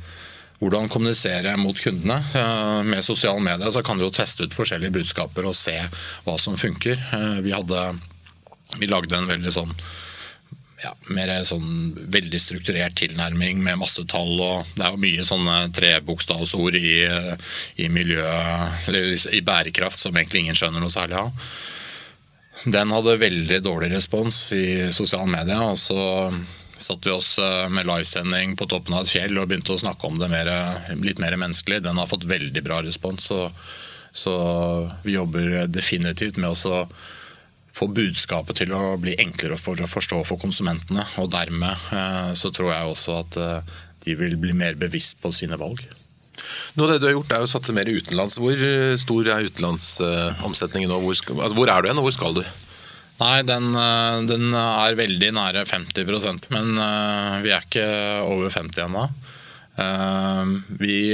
hvordan 0.60 0.90
kommunisere 0.92 1.54
mot 1.62 1.78
kundene. 1.80 2.18
Eh, 2.38 2.82
med 2.86 3.06
sosiale 3.06 3.42
medier 3.44 3.72
så 3.72 3.84
kan 3.86 3.98
du 3.98 4.06
jo 4.06 4.14
teste 4.14 4.46
ut 4.46 4.58
forskjellige 4.58 4.94
budskaper 4.98 5.48
og 5.48 5.58
se 5.58 5.78
hva 6.26 6.36
som 6.42 6.60
funker. 6.60 7.00
Eh, 7.00 7.40
vi, 7.46 7.54
hadde, 7.56 7.86
vi 8.78 8.90
lagde 8.92 9.18
en 9.18 9.30
veldig 9.32 9.54
sånn 9.56 9.74
ja, 10.82 10.92
mer 11.14 11.32
sånn 11.46 11.92
veldig 12.14 12.40
strukturert 12.42 12.96
tilnærming 12.98 13.62
med 13.64 13.80
masse 13.82 14.04
tall. 14.10 14.34
og 14.42 14.72
Det 14.76 14.86
er 14.86 14.96
jo 14.96 15.04
mye 15.04 15.26
sånne 15.28 15.58
trebokstavsord 15.78 16.78
i, 16.80 16.96
i 17.84 17.90
miljø, 17.94 18.24
eller 18.88 19.12
i 19.36 19.44
bærekraft 19.46 20.00
som 20.00 20.18
egentlig 20.18 20.46
ingen 20.46 20.58
skjønner 20.58 20.82
noe 20.82 20.94
særlig 20.94 21.20
av. 21.22 21.52
Den 22.66 22.94
hadde 22.94 23.22
veldig 23.22 23.62
dårlig 23.66 23.92
respons 23.94 24.52
i 24.58 24.66
sosiale 24.94 25.30
medier. 25.30 25.62
og 25.62 25.78
så 25.82 26.02
satte 26.82 27.10
vi 27.10 27.14
oss 27.14 27.38
eh, 27.38 27.70
med 27.70 27.86
livesending 27.86 28.56
på 28.58 28.66
toppen 28.66 28.96
av 28.98 29.06
et 29.06 29.14
fjell 29.14 29.38
og 29.38 29.48
begynte 29.50 29.76
å 29.76 29.82
snakke 29.82 30.08
om 30.08 30.18
det 30.18 30.30
mer, 30.32 30.50
litt 30.98 31.22
mer 31.22 31.38
menneskelig. 31.38 31.84
Den 31.86 32.02
har 32.02 32.10
fått 32.10 32.26
veldig 32.30 32.64
bra 32.66 32.82
respons. 32.82 33.30
Så, 33.30 33.52
Så 34.12 34.34
vi 35.06 35.14
jobber 35.14 35.68
definitivt 35.68 36.38
med 36.42 36.52
å 36.52 36.88
få 37.76 37.88
budskapet 37.96 38.62
til 38.62 38.74
å 38.76 38.98
bli 39.02 39.16
enklere 39.22 39.58
for 39.60 39.80
å 39.80 39.90
forstå 39.90 40.22
for 40.28 40.42
konsumentene. 40.42 41.06
Og 41.24 41.32
dermed 41.34 41.92
eh, 41.96 42.32
så 42.38 42.52
tror 42.54 42.74
jeg 42.74 42.92
også 42.92 43.18
at 43.22 43.40
eh, 43.40 43.76
de 44.06 44.16
vil 44.20 44.38
bli 44.42 44.56
mer 44.58 44.80
bevisst 44.80 45.22
på 45.24 45.32
sine 45.36 45.60
valg. 45.60 45.84
Noe 46.76 46.88
av 46.88 46.92
det 46.94 47.02
du 47.02 47.08
har 47.08 47.16
gjort 47.16 47.36
er 47.36 47.46
å 47.46 47.50
satse 47.50 47.76
mer 47.76 47.90
utenlands. 47.90 48.40
Hvor 48.42 48.66
eh, 48.68 48.98
stor 49.00 49.32
er 49.32 49.48
utenlandsomsetningen 49.48 50.92
nå? 50.92 51.00
Hvor, 51.06 51.16
altså, 51.38 51.56
hvor 51.58 51.72
er 51.72 51.82
du 51.82 51.92
hen, 51.92 52.02
og 52.02 52.10
hvor 52.10 52.18
skal 52.18 52.38
du? 52.42 52.44
Nei, 53.22 53.44
den, 53.46 53.68
den, 54.26 54.48
er 54.58 54.96
veldig 54.98 55.28
nære 55.38 55.62
50% 55.70 56.48
men 56.50 56.72
vi 57.44 57.52
er 57.54 57.68
ikke 57.68 57.84
over 58.26 58.50
50 58.50 58.88
ennå. 58.88 59.04
Vi 60.82 61.14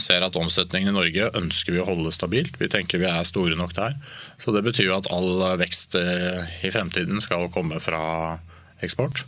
ser 0.00 0.24
at 0.24 0.36
omsetningen 0.38 0.92
i 0.92 0.96
Norge 0.96 1.30
ønsker 1.36 1.74
vi 1.74 1.80
å 1.82 1.86
holde 1.88 2.12
stabilt. 2.14 2.56
Vi 2.60 2.68
tenker 2.72 3.02
vi 3.02 3.08
er 3.10 3.26
store 3.28 3.58
nok 3.58 3.74
der. 3.76 3.96
Så 4.40 4.54
det 4.54 4.64
betyr 4.66 4.94
at 4.96 5.08
all 5.12 5.42
vekst 5.60 5.96
eh, 5.98 6.44
i 6.66 6.72
fremtiden 6.72 7.20
skal 7.24 7.50
komme 7.54 7.80
fra 7.82 8.38
eksport. 8.84 9.24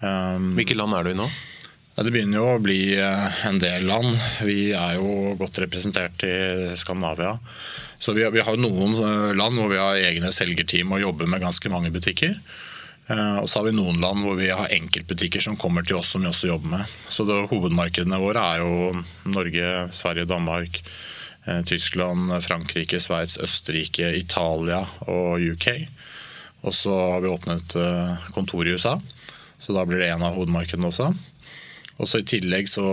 Um, 0.00 0.52
Hvilke 0.58 0.76
land 0.78 0.94
er 0.96 1.06
du 1.06 1.12
i 1.12 1.18
nå? 1.18 1.28
Det 1.98 2.12
begynner 2.14 2.38
jo 2.38 2.50
å 2.54 2.62
bli 2.62 2.94
eh, 2.94 3.38
en 3.48 3.58
del 3.58 3.88
land. 3.88 4.12
Vi 4.46 4.70
er 4.76 4.98
jo 5.00 5.34
godt 5.40 5.58
representert 5.64 6.22
i 6.22 6.36
Skandinavia. 6.78 7.34
Så 7.98 8.14
vi 8.14 8.22
har, 8.22 8.60
noen 8.60 8.94
eh, 8.94 9.32
land 9.34 9.58
hvor 9.58 9.72
vi 9.72 9.80
har 9.82 9.98
egne 9.98 10.30
selgerteam 10.34 10.94
og 10.94 11.02
jobber 11.02 11.30
med 11.30 11.42
ganske 11.42 11.72
mange 11.72 11.90
butikker. 11.94 12.36
Og 13.08 13.46
så 13.48 13.58
har 13.58 13.64
vi 13.64 13.70
noen 13.72 14.02
land 14.02 14.20
hvor 14.20 14.34
vi 14.36 14.50
har 14.52 14.68
enkeltbutikker 14.74 15.40
som 15.40 15.54
kommer 15.56 15.86
til 15.86 15.96
oss 15.96 16.10
som 16.12 16.20
vi 16.20 16.28
også 16.28 16.50
jobber 16.50 16.74
med. 16.74 16.96
Så 17.08 17.24
det, 17.24 17.38
Hovedmarkedene 17.48 18.18
våre 18.20 18.42
er 18.52 18.60
jo 18.60 18.90
Norge, 19.32 19.70
Sverige, 19.96 20.28
Danmark, 20.28 20.82
Eh, 21.48 21.64
Tyskland, 21.64 22.44
Frankrike, 22.44 23.00
Sveits, 23.00 23.38
Østerrike, 23.38 24.12
Italia 24.16 24.82
og 25.00 25.40
UK. 25.40 25.68
Og 26.60 26.74
så 26.74 26.92
har 27.12 27.20
vi 27.24 27.30
åpnet 27.32 27.76
eh, 27.78 28.28
kontor 28.34 28.66
i 28.66 28.74
USA, 28.76 28.98
så 29.58 29.72
da 29.72 29.84
blir 29.86 30.02
det 30.02 30.10
en 30.12 30.26
av 30.26 30.36
hovedmarkedene 30.36 30.90
også. 30.90 31.12
Og 31.98 32.08
så 32.08 32.20
I 32.20 32.26
tillegg 32.28 32.68
så 32.70 32.84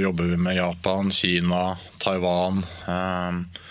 jobber 0.00 0.30
vi 0.30 0.38
med 0.40 0.56
Japan, 0.56 1.10
Kina, 1.12 1.74
Taiwan. 1.98 2.62
Eh, 2.88 3.64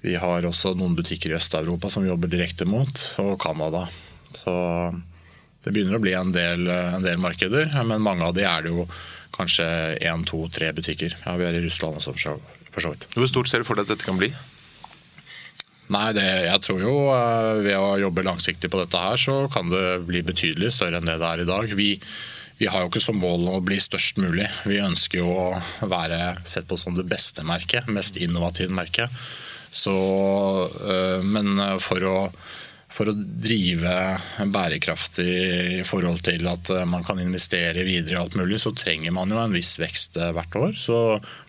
vi 0.00 0.16
har 0.18 0.48
også 0.48 0.74
noen 0.74 0.96
butikker 0.98 1.30
i 1.30 1.38
Øst-Europa 1.38 1.92
som 1.92 2.02
vi 2.02 2.10
jobber 2.10 2.32
direkte 2.32 2.66
mot, 2.66 3.04
og 3.22 3.36
Canada. 3.42 3.84
Så 4.34 4.54
det 5.64 5.72
begynner 5.74 5.98
å 5.98 6.02
bli 6.02 6.14
en 6.16 6.32
del, 6.32 6.68
en 6.70 7.04
del 7.04 7.20
markeder, 7.20 7.68
men 7.84 8.04
mange 8.04 8.24
av 8.24 8.36
de 8.36 8.46
er 8.48 8.64
det 8.64 8.72
jo 8.72 8.86
kanskje 9.34 9.66
én, 10.04 10.24
to, 10.28 10.44
tre 10.52 10.70
butikker. 10.76 11.16
Ja, 11.24 11.36
vi 11.40 11.46
er 11.48 11.58
i 11.58 11.64
Russland 11.64 12.00
også, 12.00 12.14
for 12.70 12.84
så 12.84 12.94
vidt. 12.94 13.06
Hvor 13.14 13.28
stort 13.30 13.50
ser 13.50 13.62
du 13.62 13.68
for 13.68 13.78
deg 13.78 13.86
at 13.88 13.94
dette 13.94 14.08
kan 14.08 14.18
bli? 14.20 14.32
Nei, 15.90 16.10
det, 16.14 16.26
jeg 16.46 16.62
tror 16.62 16.82
jo 16.84 16.92
uh, 17.10 17.58
ved 17.64 17.74
å 17.74 17.98
jobbe 17.98 18.26
langsiktig 18.26 18.70
på 18.70 18.78
dette 18.78 18.98
her, 19.00 19.18
så 19.18 19.42
kan 19.50 19.72
det 19.72 20.04
bli 20.06 20.22
betydelig 20.26 20.70
større 20.76 21.00
enn 21.00 21.08
det 21.08 21.18
det 21.18 21.30
er 21.32 21.42
i 21.42 21.48
dag. 21.48 21.72
Vi, 21.74 21.90
vi 22.60 22.68
har 22.70 22.84
jo 22.84 22.92
ikke 22.92 23.02
som 23.02 23.18
mål 23.18 23.48
å 23.50 23.62
bli 23.66 23.80
størst 23.82 24.20
mulig. 24.22 24.46
Vi 24.70 24.78
ønsker 24.84 25.24
jo 25.24 25.32
å 25.34 25.88
være 25.90 26.36
sett 26.46 26.68
på 26.70 26.78
som 26.78 26.94
det 26.94 27.08
beste 27.10 27.42
merket, 27.46 27.90
mest 27.90 28.20
innovative 28.22 28.70
merket. 28.74 29.10
Så, 29.74 29.96
uh, 30.70 31.18
men 31.26 31.58
for 31.82 32.06
å 32.06 32.16
for 33.00 33.08
å 33.08 33.16
drive 33.16 33.92
bærekraftig 34.52 35.28
i 35.78 35.84
forhold 35.88 36.20
til 36.26 36.44
at 36.50 36.68
eh, 36.74 36.88
man 36.88 37.04
kan 37.06 37.20
investere 37.22 37.86
videre 37.86 38.18
i 38.18 38.20
alt 38.20 38.36
mulig, 38.36 38.58
så 38.60 38.74
trenger 38.76 39.14
man 39.16 39.32
jo 39.32 39.38
en 39.40 39.54
viss 39.56 39.78
vekst 39.80 40.18
eh, 40.20 40.32
hvert 40.36 40.58
år. 40.60 40.74
Så 40.76 40.98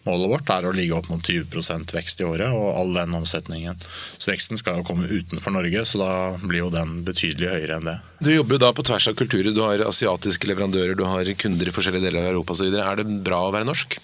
målet 0.07 0.31
vårt 0.31 0.53
er 0.55 0.67
å 0.69 0.71
ligge 0.75 0.95
opp 0.95 1.09
mot 1.11 1.19
20% 1.19 1.91
vekst 1.97 2.23
i 2.23 2.27
året, 2.27 2.55
og 2.55 2.69
all 2.79 2.95
den 2.95 3.17
omsetningen. 3.19 3.83
Så 4.15 4.31
veksten 4.31 4.61
skal 4.61 4.79
jo 4.79 4.87
komme 4.87 5.09
utenfor 5.11 5.57
Norge, 5.57 5.83
så 5.89 5.99
da 5.99 6.13
blir 6.39 6.63
jo 6.63 6.71
den 6.71 7.01
betydelig 7.07 7.51
høyere 7.51 7.81
enn 7.81 7.91
det. 7.91 7.97
Du 8.23 8.31
jobber 8.31 8.55
jo 8.55 8.63
da 8.63 8.71
på 8.77 8.87
tvers 8.87 9.09
av 9.11 9.19
kulturer. 9.19 9.51
Du 9.51 9.61
har 9.65 9.83
asiatiske 9.89 10.47
leverandører, 10.47 10.95
du 10.95 11.03
har 11.09 11.35
kunder 11.41 11.67
i 11.67 11.75
forskjellige 11.75 12.07
deler 12.07 12.23
av 12.23 12.31
Europa 12.31 12.55
osv. 12.55 12.71
Er 12.71 13.03
det 13.03 13.09
bra 13.27 13.43
å 13.49 13.51
være 13.51 13.67
norsk? 13.67 13.99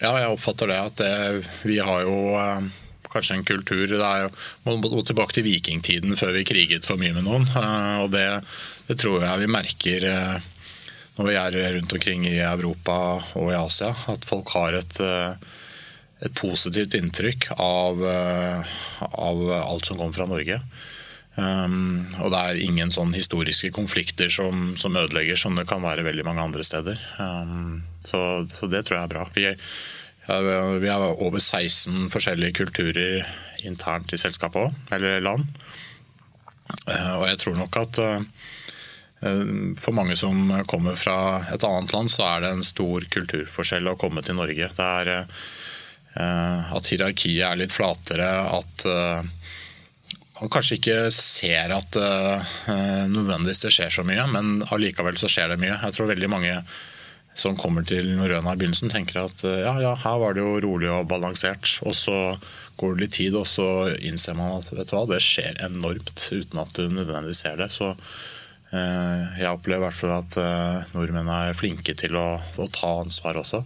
Ja, 0.00 0.12
jeg 0.16 0.28
oppfatter 0.32 0.68
det. 0.68 0.78
at 0.80 1.00
det, 1.00 1.48
Vi 1.64 1.80
har 1.80 2.04
jo 2.04 2.36
eh, 2.36 2.70
kanskje 3.12 3.38
en 3.38 3.46
kultur. 3.46 3.86
Det 3.90 4.00
er 4.00 4.26
jo, 4.26 4.32
må 4.66 4.76
gå 4.82 5.02
tilbake 5.06 5.36
til 5.36 5.46
vikingtiden 5.46 6.16
før 6.18 6.34
vi 6.38 6.46
kriget 6.48 6.88
for 6.88 7.00
mye 7.00 7.14
med 7.16 7.26
noen. 7.26 7.46
Eh, 7.48 7.96
og 8.04 8.10
det, 8.14 8.26
det 8.88 8.98
tror 9.02 9.24
jeg 9.24 9.44
vi 9.44 9.50
merker 9.50 10.08
eh, 10.10 10.50
når 11.18 11.28
vi 11.28 11.36
er 11.36 11.58
rundt 11.76 11.96
omkring 11.96 12.28
i 12.28 12.38
Europa 12.38 12.98
og 13.36 13.50
i 13.50 13.58
Asia, 13.58 13.90
at 14.12 14.28
folk 14.28 14.54
har 14.56 14.78
et, 14.78 15.00
eh, 15.04 15.50
et 16.24 16.38
positivt 16.38 16.96
inntrykk 16.96 17.50
av, 17.58 18.00
av, 19.10 19.44
alt 19.60 19.88
som 19.88 20.00
kommer 20.00 20.16
fra 20.16 20.28
Norge. 20.30 20.60
Um, 21.40 22.10
og 22.20 22.32
det 22.34 22.40
er 22.40 22.58
ingen 22.60 22.90
sånn 22.92 23.14
historiske 23.14 23.70
konflikter 23.72 24.28
som, 24.34 24.74
som, 24.76 24.96
ødelegger, 24.98 25.38
som 25.38 25.54
det 25.56 25.68
kan 25.70 25.80
være 25.84 26.04
veldig 26.04 26.24
mange 26.26 26.42
andre 26.42 26.64
steder. 26.66 26.98
Um, 27.22 27.80
så, 28.04 28.42
så, 28.50 28.68
det 28.68 28.82
tror 28.84 28.98
jeg 28.98 29.06
er 29.06 29.12
bra. 29.14 29.22
Vi, 29.36 29.46
vi 30.26 30.88
har 30.88 31.22
over 31.22 31.38
16 31.38 32.10
forskjellige 32.12 32.58
kulturer 32.60 33.24
internt 33.66 34.12
i 34.12 34.18
selskapet 34.20 34.68
òg, 34.68 34.76
eller 34.94 35.22
land. 35.24 35.48
Eh, 36.86 37.14
og 37.18 37.26
jeg 37.28 37.40
tror 37.40 37.56
nok 37.58 37.78
at 37.80 37.98
eh, 38.04 38.20
for 39.80 39.96
mange 39.96 40.16
som 40.18 40.52
kommer 40.70 40.98
fra 40.98 41.16
et 41.52 41.64
annet 41.66 41.94
land, 41.94 42.12
så 42.12 42.26
er 42.28 42.44
det 42.44 42.52
en 42.54 42.66
stor 42.66 43.06
kulturforskjell 43.12 43.90
å 43.90 43.98
komme 44.00 44.24
til 44.26 44.38
Norge. 44.38 44.70
Det 44.76 44.88
er 45.02 45.12
eh, 45.16 46.72
at 46.76 46.90
hierarkiet 46.92 47.44
er 47.46 47.60
litt 47.60 47.74
flatere, 47.74 48.30
at 48.60 48.86
man 50.40 50.48
kanskje 50.48 50.78
ikke 50.78 51.00
ser 51.12 51.74
at 51.76 51.96
nødvendigvis 53.12 53.60
det 53.60 53.72
skjer 53.74 53.92
så 53.92 54.04
mye, 54.08 54.24
men 54.32 54.62
allikevel 54.72 55.18
så 55.20 55.28
skjer 55.28 55.52
det 55.52 55.58
mye. 55.60 55.76
Jeg 55.76 55.94
tror 55.94 56.08
veldig 56.08 56.30
mange 56.32 56.54
som 57.40 57.56
kommer 57.58 57.86
til 57.86 58.08
Norrøna 58.18 58.54
i 58.54 58.60
begynnelsen, 58.60 58.92
tenker 58.92 59.24
at 59.24 59.44
eh, 59.48 59.62
ja, 59.64 59.74
ja, 59.82 59.94
her 60.02 60.18
var 60.20 60.36
det 60.36 60.44
jo 60.44 60.58
rolig 60.64 60.90
og 60.92 61.08
balansert. 61.10 61.78
Og 61.88 61.96
så 61.96 62.16
går 62.80 62.96
det 62.96 63.04
litt 63.04 63.16
tid, 63.16 63.36
og 63.36 63.46
så 63.48 63.68
innser 63.98 64.36
man 64.38 64.58
at 64.58 64.70
vet 64.72 64.90
du 64.90 64.96
hva, 64.96 65.06
det 65.08 65.22
skjer 65.24 65.60
enormt 65.66 66.26
uten 66.32 66.60
at 66.62 66.74
du 66.76 66.86
nødvendigvis 66.88 67.42
ser 67.44 67.60
det. 67.60 67.70
Så 67.72 67.92
eh, 67.92 69.40
jeg 69.40 69.52
opplever 69.52 69.82
i 69.82 69.86
hvert 69.88 70.00
fall 70.00 70.16
at 70.18 70.40
eh, 70.40 70.90
nordmenn 70.96 71.32
er 71.32 71.56
flinke 71.56 71.96
til 71.96 72.18
å, 72.20 72.28
å 72.40 72.68
ta 72.72 72.98
ansvar 73.04 73.40
også. 73.40 73.64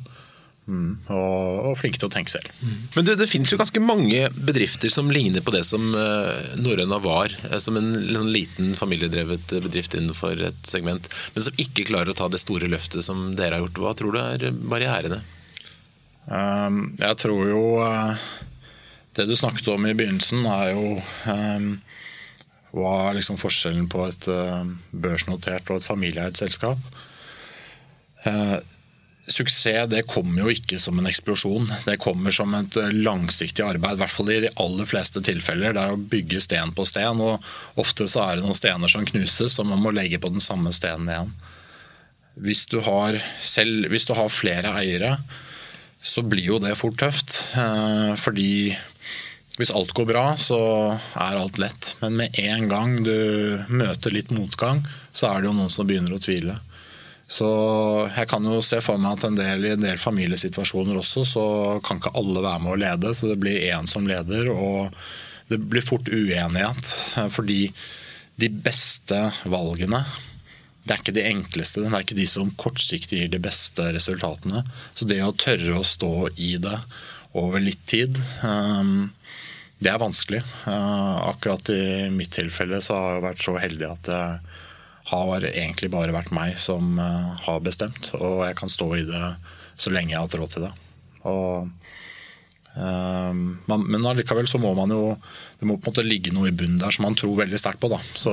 Mm, 0.64 0.96
og, 1.12 1.58
og, 1.68 1.74
flinke 1.76 2.00
til 2.00 2.08
å 2.08 2.12
tenke 2.12 2.32
selv. 2.32 2.48
Mm. 2.64 2.76
Men 2.94 3.06
det, 3.06 3.16
det, 3.20 3.28
finnes 3.28 3.50
jo 3.52 3.58
ganske 3.60 3.82
mange 3.84 4.30
bedrifter 4.32 4.88
som 4.92 5.10
ligner 5.12 5.44
på 5.44 5.52
det 5.52 5.60
som 5.68 5.90
uh, 5.92 6.56
Norrøna 6.56 7.00
var. 7.04 7.34
Uh, 7.50 7.58
som 7.60 7.76
en, 7.76 7.90
en, 7.92 8.30
liten 8.32 8.72
familiedrevet 8.78 9.52
bedrift 9.66 9.96
innenfor 9.98 10.40
et 10.48 10.68
segment. 10.68 11.10
Men 11.34 11.46
som 11.46 11.60
ikke 11.60 11.88
klarer 11.90 12.14
å 12.14 12.16
ta 12.16 12.30
det 12.32 12.40
store 12.40 12.70
løftet 12.72 13.04
som 13.04 13.34
dere 13.36 13.58
har 13.58 13.66
gjort. 13.66 13.82
Hva 13.84 13.94
tror 13.98 14.16
du 14.16 14.20
er 14.22 14.48
barrierene? 14.72 15.20
Um, 16.24 16.94
jeg 16.96 17.20
tror 17.20 17.42
jo 17.50 17.64
uh, 17.84 18.16
Det 19.12 19.26
du 19.28 19.34
snakket 19.36 19.68
om 19.74 19.84
i 19.84 19.92
begynnelsen, 19.92 20.46
er 20.48 20.70
jo 20.72 20.94
um, 21.28 21.66
hva 22.74 22.94
er 23.10 23.18
liksom 23.20 23.36
forskjellen 23.38 23.84
på 23.86 24.00
et 24.08 24.24
børsnotert 24.90 25.68
og 25.70 25.76
et 25.78 25.86
familieeid 25.86 26.40
selskap. 26.40 26.80
Uh, 28.24 28.56
Suksess 29.26 29.88
det 29.88 30.02
kommer 30.04 30.44
jo 30.44 30.52
ikke 30.52 30.76
som 30.80 30.98
en 31.00 31.08
eksplosjon. 31.08 31.64
Det 31.86 31.96
kommer 32.02 32.34
som 32.34 32.52
et 32.58 32.76
eh, 32.76 32.92
langsiktig 32.92 33.64
arbeid. 33.64 33.96
I 33.96 34.02
hvert 34.02 34.12
fall 34.12 34.32
i 34.34 34.42
de 34.44 34.52
aller 34.60 34.88
fleste 34.88 35.22
tilfeller. 35.24 35.72
Det 35.72 35.80
er 35.80 35.94
å 35.94 36.02
bygge 36.12 36.42
sten 36.44 36.74
på 36.76 36.84
sten. 36.88 37.22
og 37.24 37.80
Ofte 37.80 38.08
så 38.10 38.26
er 38.26 38.36
det 38.36 38.44
noen 38.44 38.58
stener 38.58 38.92
som 38.92 39.06
knuses, 39.08 39.56
og 39.58 39.70
man 39.70 39.80
må 39.80 39.94
legge 39.96 40.20
på 40.20 40.32
den 40.34 40.44
samme 40.44 40.74
stenen 40.76 41.08
igjen. 41.08 41.32
Hvis 42.44 42.66
du 42.68 42.80
har, 42.84 43.16
selv, 43.40 43.88
hvis 43.92 44.04
du 44.10 44.12
har 44.18 44.28
flere 44.32 44.74
eiere, 44.82 45.16
så 46.04 46.20
blir 46.26 46.50
jo 46.50 46.60
det 46.60 46.74
fort 46.76 46.98
tøft. 47.00 47.38
Eh, 47.56 48.12
fordi 48.20 48.74
hvis 49.56 49.72
alt 49.72 49.94
går 49.96 50.10
bra, 50.10 50.26
så 50.36 50.58
er 51.16 51.38
alt 51.38 51.60
lett. 51.62 51.94
Men 52.02 52.20
med 52.20 52.38
en 52.44 52.68
gang 52.68 52.96
du 53.06 53.16
møter 53.72 54.12
litt 54.12 54.34
motgang, 54.34 54.84
så 55.14 55.30
er 55.30 55.40
det 55.40 55.48
jo 55.48 55.56
noen 55.62 55.72
som 55.72 55.88
begynner 55.88 56.16
å 56.16 56.20
tvile. 56.20 56.58
Så 57.30 57.48
jeg 58.12 58.28
kan 58.28 58.44
jo 58.44 58.60
se 58.64 58.80
for 58.84 59.00
meg 59.00 59.16
at 59.16 59.26
en 59.28 59.38
del, 59.38 59.64
i 59.64 59.72
en 59.74 59.84
del 59.84 60.00
familiesituasjoner 60.00 60.98
også, 61.00 61.24
så 61.28 61.44
kan 61.84 62.00
ikke 62.00 62.12
alle 62.20 62.44
være 62.44 62.62
med 62.64 62.74
å 62.74 62.80
lede. 62.82 63.14
Så 63.16 63.30
det 63.30 63.38
blir 63.42 63.64
én 63.72 63.88
som 63.90 64.06
leder, 64.08 64.50
og 64.52 64.92
det 65.48 65.58
blir 65.60 65.84
fort 65.84 66.10
uenighet. 66.12 66.92
Fordi 67.32 67.66
de 68.40 68.50
beste 68.50 69.18
valgene, 69.48 70.02
det 70.84 70.92
er 70.92 71.00
ikke 71.00 71.16
de 71.16 71.26
enkleste. 71.30 71.80
Det 71.80 71.88
er 71.88 72.04
ikke 72.04 72.18
de 72.18 72.28
som 72.28 72.52
kortsiktig 72.60 73.22
gir 73.22 73.32
de 73.32 73.40
beste 73.42 73.88
resultatene. 73.96 74.60
Så 74.92 75.08
det 75.08 75.22
å 75.24 75.32
tørre 75.32 75.78
å 75.80 75.86
stå 75.86 76.28
i 76.36 76.56
det 76.60 76.76
over 77.34 77.62
litt 77.62 77.80
tid, 77.88 78.18
ehm, 78.46 79.08
det 79.80 79.90
er 79.90 80.02
vanskelig. 80.02 80.42
Eh, 80.68 81.16
akkurat 81.30 81.72
i 81.72 82.10
mitt 82.12 82.36
tilfelle 82.36 82.82
så 82.84 82.98
har 82.98 83.16
jeg 83.16 83.24
vært 83.24 83.46
så 83.46 83.56
heldig 83.58 83.88
at 83.88 84.12
jeg 84.12 84.60
har 85.14 85.46
egentlig 85.50 85.90
bare 85.92 86.14
vært 86.14 86.32
meg 86.34 86.58
som 86.60 86.98
eh, 87.00 87.30
har 87.46 87.64
bestemt. 87.64 88.10
Og 88.18 88.44
jeg 88.46 88.58
kan 88.58 88.72
stå 88.72 88.90
i 88.98 89.06
det 89.08 89.24
så 89.76 89.90
lenge 89.90 90.14
jeg 90.14 90.20
har 90.20 90.28
hatt 90.28 90.38
råd 90.38 90.54
til 90.54 90.68
det. 90.68 90.74
Og 91.30 91.70
Men 92.74 94.06
allikevel 94.10 94.48
så 94.50 94.58
må 94.58 94.72
man 94.74 94.90
jo 94.90 95.12
Det 95.60 95.66
må 95.68 95.76
på 95.78 95.86
en 95.86 95.92
måte 95.92 96.02
ligge 96.02 96.32
noe 96.34 96.48
i 96.50 96.54
bunnen 96.58 96.80
der 96.82 96.90
som 96.90 97.04
man 97.06 97.14
tror 97.14 97.36
veldig 97.38 97.58
sterkt 97.60 97.78
på. 97.82 97.88
da. 97.92 98.00
Så 98.02 98.32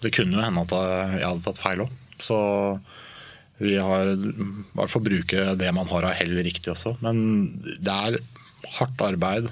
det 0.00 0.14
kunne 0.16 0.38
jo 0.38 0.44
hende 0.44 0.64
at 0.64 0.72
jeg 0.72 1.26
hadde 1.28 1.44
tatt 1.44 1.60
feil 1.60 1.84
òg. 1.84 1.92
Så 2.22 2.38
vi 3.62 3.76
har 3.78 4.14
i 4.14 4.32
hvert 4.74 4.90
fall 4.90 5.04
bruke 5.04 5.44
det 5.60 5.70
man 5.76 5.90
har 5.92 6.08
av 6.08 6.16
hell 6.18 6.34
riktig 6.42 6.72
også. 6.72 6.96
Men 7.04 7.52
det 7.62 7.92
er 7.92 8.18
hardt 8.78 9.04
arbeid. 9.06 9.48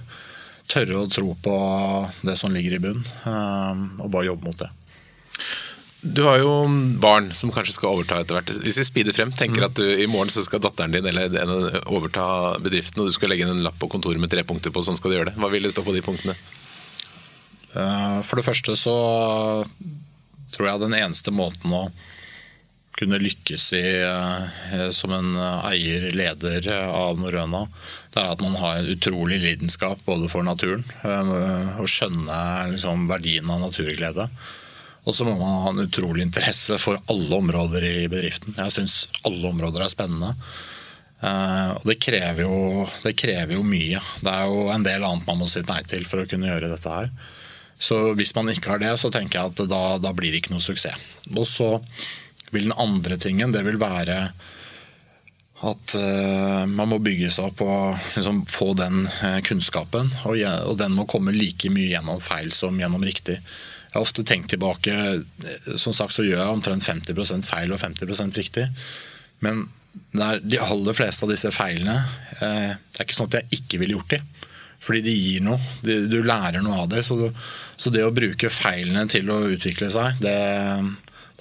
Tørre 0.70 1.02
å 1.02 1.10
tro 1.10 1.34
på 1.42 1.54
det 2.26 2.36
som 2.38 2.52
ligger 2.54 2.76
i 2.76 2.82
bunnen, 2.82 3.06
og 4.00 4.10
bare 4.12 4.28
jobbe 4.28 4.46
mot 4.46 4.58
det. 4.60 4.70
Du 6.02 6.22
har 6.24 6.38
jo 6.40 6.52
barn 7.00 7.28
som 7.36 7.50
kanskje 7.52 7.74
skal 7.76 7.92
overta 7.92 8.22
etter 8.22 8.38
hvert. 8.38 8.52
Hvis 8.64 8.78
vi 8.80 8.86
speeder 8.88 9.16
frem, 9.16 9.32
tenker 9.36 9.66
at 9.66 9.76
du, 9.76 9.84
i 9.84 10.08
morgen 10.08 10.32
så 10.32 10.40
skal 10.46 10.62
datteren 10.64 10.94
din 10.94 11.04
eller 11.10 11.34
en 11.42 11.52
overta 11.92 12.56
bedriften, 12.62 13.02
og 13.02 13.10
du 13.10 13.16
skal 13.16 13.32
legge 13.32 13.44
inn 13.44 13.52
en 13.52 13.66
lapp 13.66 13.76
på 13.80 13.90
kontoret 13.92 14.20
med 14.22 14.32
tre 14.32 14.44
punkter 14.48 14.72
på, 14.72 14.80
sånn 14.86 14.96
skal 14.96 15.12
du 15.12 15.18
gjøre 15.18 15.32
det. 15.32 15.36
Hva 15.40 15.50
vil 15.52 15.68
det 15.68 15.74
stå 15.74 15.84
på 15.84 15.92
de 15.92 16.04
punktene? 16.04 16.36
Eh, 17.76 18.16
for 18.24 18.40
det 18.40 18.46
første 18.46 18.76
så 18.80 18.94
tror 20.54 20.70
jeg 20.70 20.82
den 20.82 20.96
eneste 20.96 21.34
måten 21.34 21.74
å 21.76 21.84
kunne 22.96 23.20
lykkes 23.20 23.66
i 23.76 23.84
eh, 24.04 24.86
som 24.96 25.12
en 25.14 25.36
eier, 25.68 26.08
leder 26.16 26.66
av 26.88 27.20
Norøna, 27.20 27.66
det 28.14 28.22
er 28.24 28.32
at 28.32 28.42
man 28.42 28.56
har 28.58 28.80
en 28.80 28.88
utrolig 28.90 29.38
lidenskap 29.44 30.00
både 30.08 30.32
for 30.32 30.48
naturen 30.48 30.82
eh, 31.04 31.76
og 31.76 31.92
skjønne 31.92 32.40
liksom, 32.72 33.04
verdien 33.12 33.52
av 33.52 33.62
naturglede. 33.68 34.30
Og 35.08 35.16
så 35.16 35.24
må 35.24 35.32
man 35.38 35.62
ha 35.64 35.70
en 35.72 35.86
utrolig 35.86 36.26
interesse 36.26 36.76
for 36.80 37.00
alle 37.10 37.38
områder 37.38 37.86
i 37.88 38.08
bedriften. 38.10 38.54
Jeg 38.58 38.74
syns 38.74 38.96
alle 39.26 39.48
områder 39.48 39.84
er 39.84 39.92
spennende. 39.92 40.34
Uh, 41.20 41.76
og 41.76 41.84
det 41.88 41.98
krever, 42.00 42.46
jo, 42.46 42.86
det 43.04 43.12
krever, 43.18 43.56
jo, 43.58 43.64
mye. 43.66 44.00
Det 44.24 44.32
er 44.32 44.48
jo 44.48 44.68
en 44.72 44.86
del 44.86 45.04
annet 45.04 45.26
man 45.28 45.40
må 45.42 45.48
si 45.52 45.60
nei 45.68 45.82
til 45.88 46.06
for 46.08 46.22
å 46.22 46.28
kunne 46.28 46.48
gjøre 46.48 46.70
dette 46.72 46.94
her. 46.94 47.10
Så 47.80 47.98
hvis 48.16 48.32
man 48.36 48.48
ikke 48.52 48.74
har 48.74 48.80
det, 48.80 48.92
så 49.00 49.10
tenker 49.12 49.40
jeg 49.40 49.52
at 49.52 49.60
da, 49.72 49.82
da 50.00 50.12
blir 50.16 50.32
det 50.32 50.42
ikke 50.42 50.54
noe 50.54 50.64
suksess. 50.64 51.00
Og 51.32 51.46
så 51.48 51.74
vil 52.52 52.68
den 52.68 52.76
andre 52.76 53.16
tingen, 53.20 53.52
det 53.54 53.62
vil 53.64 53.80
være 53.80 54.22
at 55.60 55.94
uh, 55.96 56.64
man 56.68 56.88
må 56.88 57.00
bygge 57.04 57.28
seg 57.32 57.50
opp 57.50 57.60
og 57.66 57.98
liksom, 58.16 58.44
få 58.48 58.72
den 58.80 59.04
uh, 59.20 59.40
kunnskapen. 59.44 60.08
Og, 60.28 60.72
den 60.80 60.96
må 60.96 61.04
komme 61.08 61.36
like 61.36 61.68
mye 61.72 61.92
gjennom 61.92 62.20
feil 62.24 62.48
som 62.56 62.80
gjennom 62.80 63.04
riktig. 63.04 63.36
Jeg 63.90 63.98
har 63.98 64.06
ofte 64.06 64.22
tenkt 64.22 64.52
tilbake 64.52 64.94
Som 65.74 65.94
sagt 65.96 66.14
så 66.14 66.22
gjør 66.22 66.38
jeg 66.44 66.54
omtrent 66.54 66.84
50% 66.86 67.46
feil 67.48 67.72
og 67.74 67.80
50% 67.82 68.38
riktig. 68.38 68.68
Men 69.42 69.64
de 70.20 70.60
aller 70.62 70.94
fleste 70.94 71.26
av 71.26 71.32
disse 71.32 71.50
feilene 71.50 71.96
eh, 72.38 72.70
Det 72.70 73.00
er 73.00 73.06
ikke 73.08 73.16
sånn 73.16 73.30
at 73.32 73.40
jeg 73.40 73.60
ikke 73.60 73.80
ville 73.82 73.96
gjort 73.98 74.14
de. 74.14 74.20
Fordi 74.80 75.02
de 75.04 75.12
gir 75.12 75.44
noe. 75.44 75.58
Du 75.82 76.20
lærer 76.24 76.62
noe 76.64 76.84
av 76.84 76.90
det. 76.92 77.02
Så, 77.04 77.90
det 77.92 78.04
å 78.06 78.14
bruke 78.14 78.48
feilene 78.52 79.04
til 79.10 79.28
å 79.32 79.42
utvikle 79.52 79.90
seg, 79.92 80.22
det, 80.22 80.36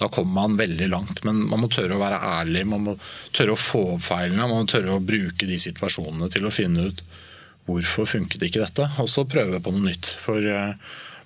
da 0.00 0.08
kommer 0.12 0.34
man 0.42 0.58
veldig 0.58 0.88
langt. 0.92 1.22
Men 1.24 1.40
man 1.48 1.62
må 1.62 1.70
tørre 1.72 1.96
å 1.96 2.02
være 2.02 2.20
ærlig, 2.40 2.66
man 2.68 2.84
må 2.90 2.96
tørre 3.36 3.56
å 3.56 3.60
få 3.60 3.84
opp 3.94 4.04
feilene. 4.10 4.44
Man 4.44 4.66
må 4.66 4.68
tørre 4.68 4.98
å 4.98 5.04
bruke 5.04 5.48
de 5.48 5.56
situasjonene 5.62 6.28
til 6.34 6.44
å 6.44 6.52
finne 6.52 6.90
ut 6.90 7.00
hvorfor 7.70 8.08
funket 8.08 8.44
ikke 8.44 8.64
dette, 8.64 8.88
og 8.98 9.08
så 9.08 9.24
prøve 9.28 9.60
på 9.62 9.72
noe 9.72 9.88
nytt. 9.88 10.12
For 10.20 10.44
eh, 10.44 10.76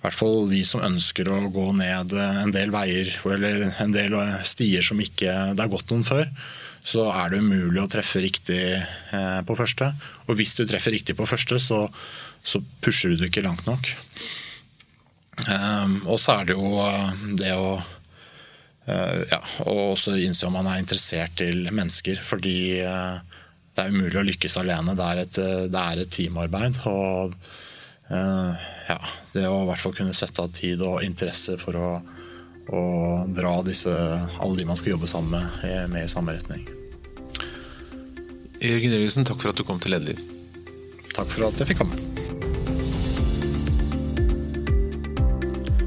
hvert 0.04 0.16
fall 0.18 0.50
vi 0.50 0.60
som 0.68 0.84
ønsker 0.84 1.30
å 1.32 1.38
gå 1.52 1.70
ned 1.78 2.12
en 2.18 2.52
del 2.52 2.72
veier 2.74 3.08
eller 3.32 3.70
en 3.80 3.94
del 3.94 4.16
stier 4.44 4.84
som 4.84 5.00
ikke 5.00 5.32
det 5.56 5.64
er 5.64 5.72
gått 5.72 5.88
noen 5.88 6.04
før, 6.04 6.28
så 6.84 7.06
er 7.08 7.32
det 7.32 7.40
umulig 7.40 7.80
å 7.80 7.88
treffe 7.88 8.20
riktig 8.20 8.60
eh, 8.76 9.40
på 9.48 9.56
første. 9.56 9.88
Og 10.28 10.36
hvis 10.36 10.52
du 10.58 10.66
treffer 10.68 10.92
riktig 10.92 11.16
på 11.16 11.28
første, 11.28 11.56
så, 11.56 11.86
så 12.44 12.60
pusher 12.84 13.14
du 13.14 13.22
det 13.22 13.30
ikke 13.30 13.46
langt 13.46 13.64
nok. 13.64 13.88
Um, 15.48 15.96
og 16.04 16.20
så 16.20 16.36
er 16.36 16.50
det 16.50 16.58
jo 16.58 16.76
eh, 16.84 17.14
det 17.40 17.56
å 17.56 17.74
ja, 18.84 19.38
og 19.64 19.94
også 19.94 20.12
innse 20.20 20.44
om 20.44 20.52
man 20.58 20.66
er 20.68 20.82
interessert 20.82 21.38
til 21.40 21.70
mennesker. 21.72 22.18
Fordi 22.20 22.58
det 22.84 23.80
er 23.80 23.94
umulig 23.94 24.18
å 24.20 24.24
lykkes 24.28 24.58
alene. 24.60 24.92
Det 24.92 25.06
er 25.06 25.20
et, 25.22 25.38
det 25.72 25.84
er 25.94 26.02
et 26.02 26.12
teamarbeid. 26.12 26.82
og 26.84 27.32
ja, 28.08 28.98
det 29.32 29.46
å 29.48 29.62
i 29.62 29.68
hvert 29.70 29.80
fall 29.80 29.96
kunne 29.96 30.16
sette 30.16 30.44
av 30.44 30.52
tid 30.54 30.82
og 30.84 31.02
interesse 31.06 31.56
for 31.60 31.78
å, 31.80 31.90
å 32.68 32.82
dra 33.32 33.56
disse, 33.66 33.92
alle 34.38 34.58
de 34.60 34.68
man 34.68 34.78
skal 34.80 34.94
jobbe 34.94 35.08
sammen 35.10 35.40
med, 35.62 35.90
med 35.94 36.04
i 36.04 36.10
samme 36.12 36.36
retning. 36.36 36.66
Jørgen 38.64 38.96
Jørgensen, 38.96 39.26
takk 39.28 39.42
for 39.42 39.52
at 39.52 39.60
du 39.60 39.64
kom 39.66 39.80
til 39.80 39.96
Lederliv. 39.96 40.20
Takk 41.14 41.28
for 41.30 41.48
at 41.48 41.60
jeg 41.60 41.72
fikk 41.72 41.82
komme. 41.84 42.00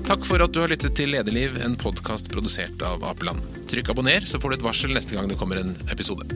Takk 0.07 0.23
for 0.23 0.39
at 0.39 0.53
du 0.55 0.61
har 0.61 0.71
lyttet 0.71 0.95
til 0.95 1.11
Lederliv, 1.11 1.57
en 1.59 1.75
podkast 1.75 2.29
produsert 2.31 2.85
av 2.85 3.03
Apeland. 3.03 3.43
Trykk 3.67 3.91
abonner, 3.91 4.23
så 4.23 4.39
får 4.39 4.53
du 4.53 4.59
et 4.61 4.69
varsel 4.69 4.95
neste 4.95 5.17
gang 5.17 5.27
det 5.27 5.35
kommer 5.41 5.59
en 5.59 5.75
episode. 5.91 6.29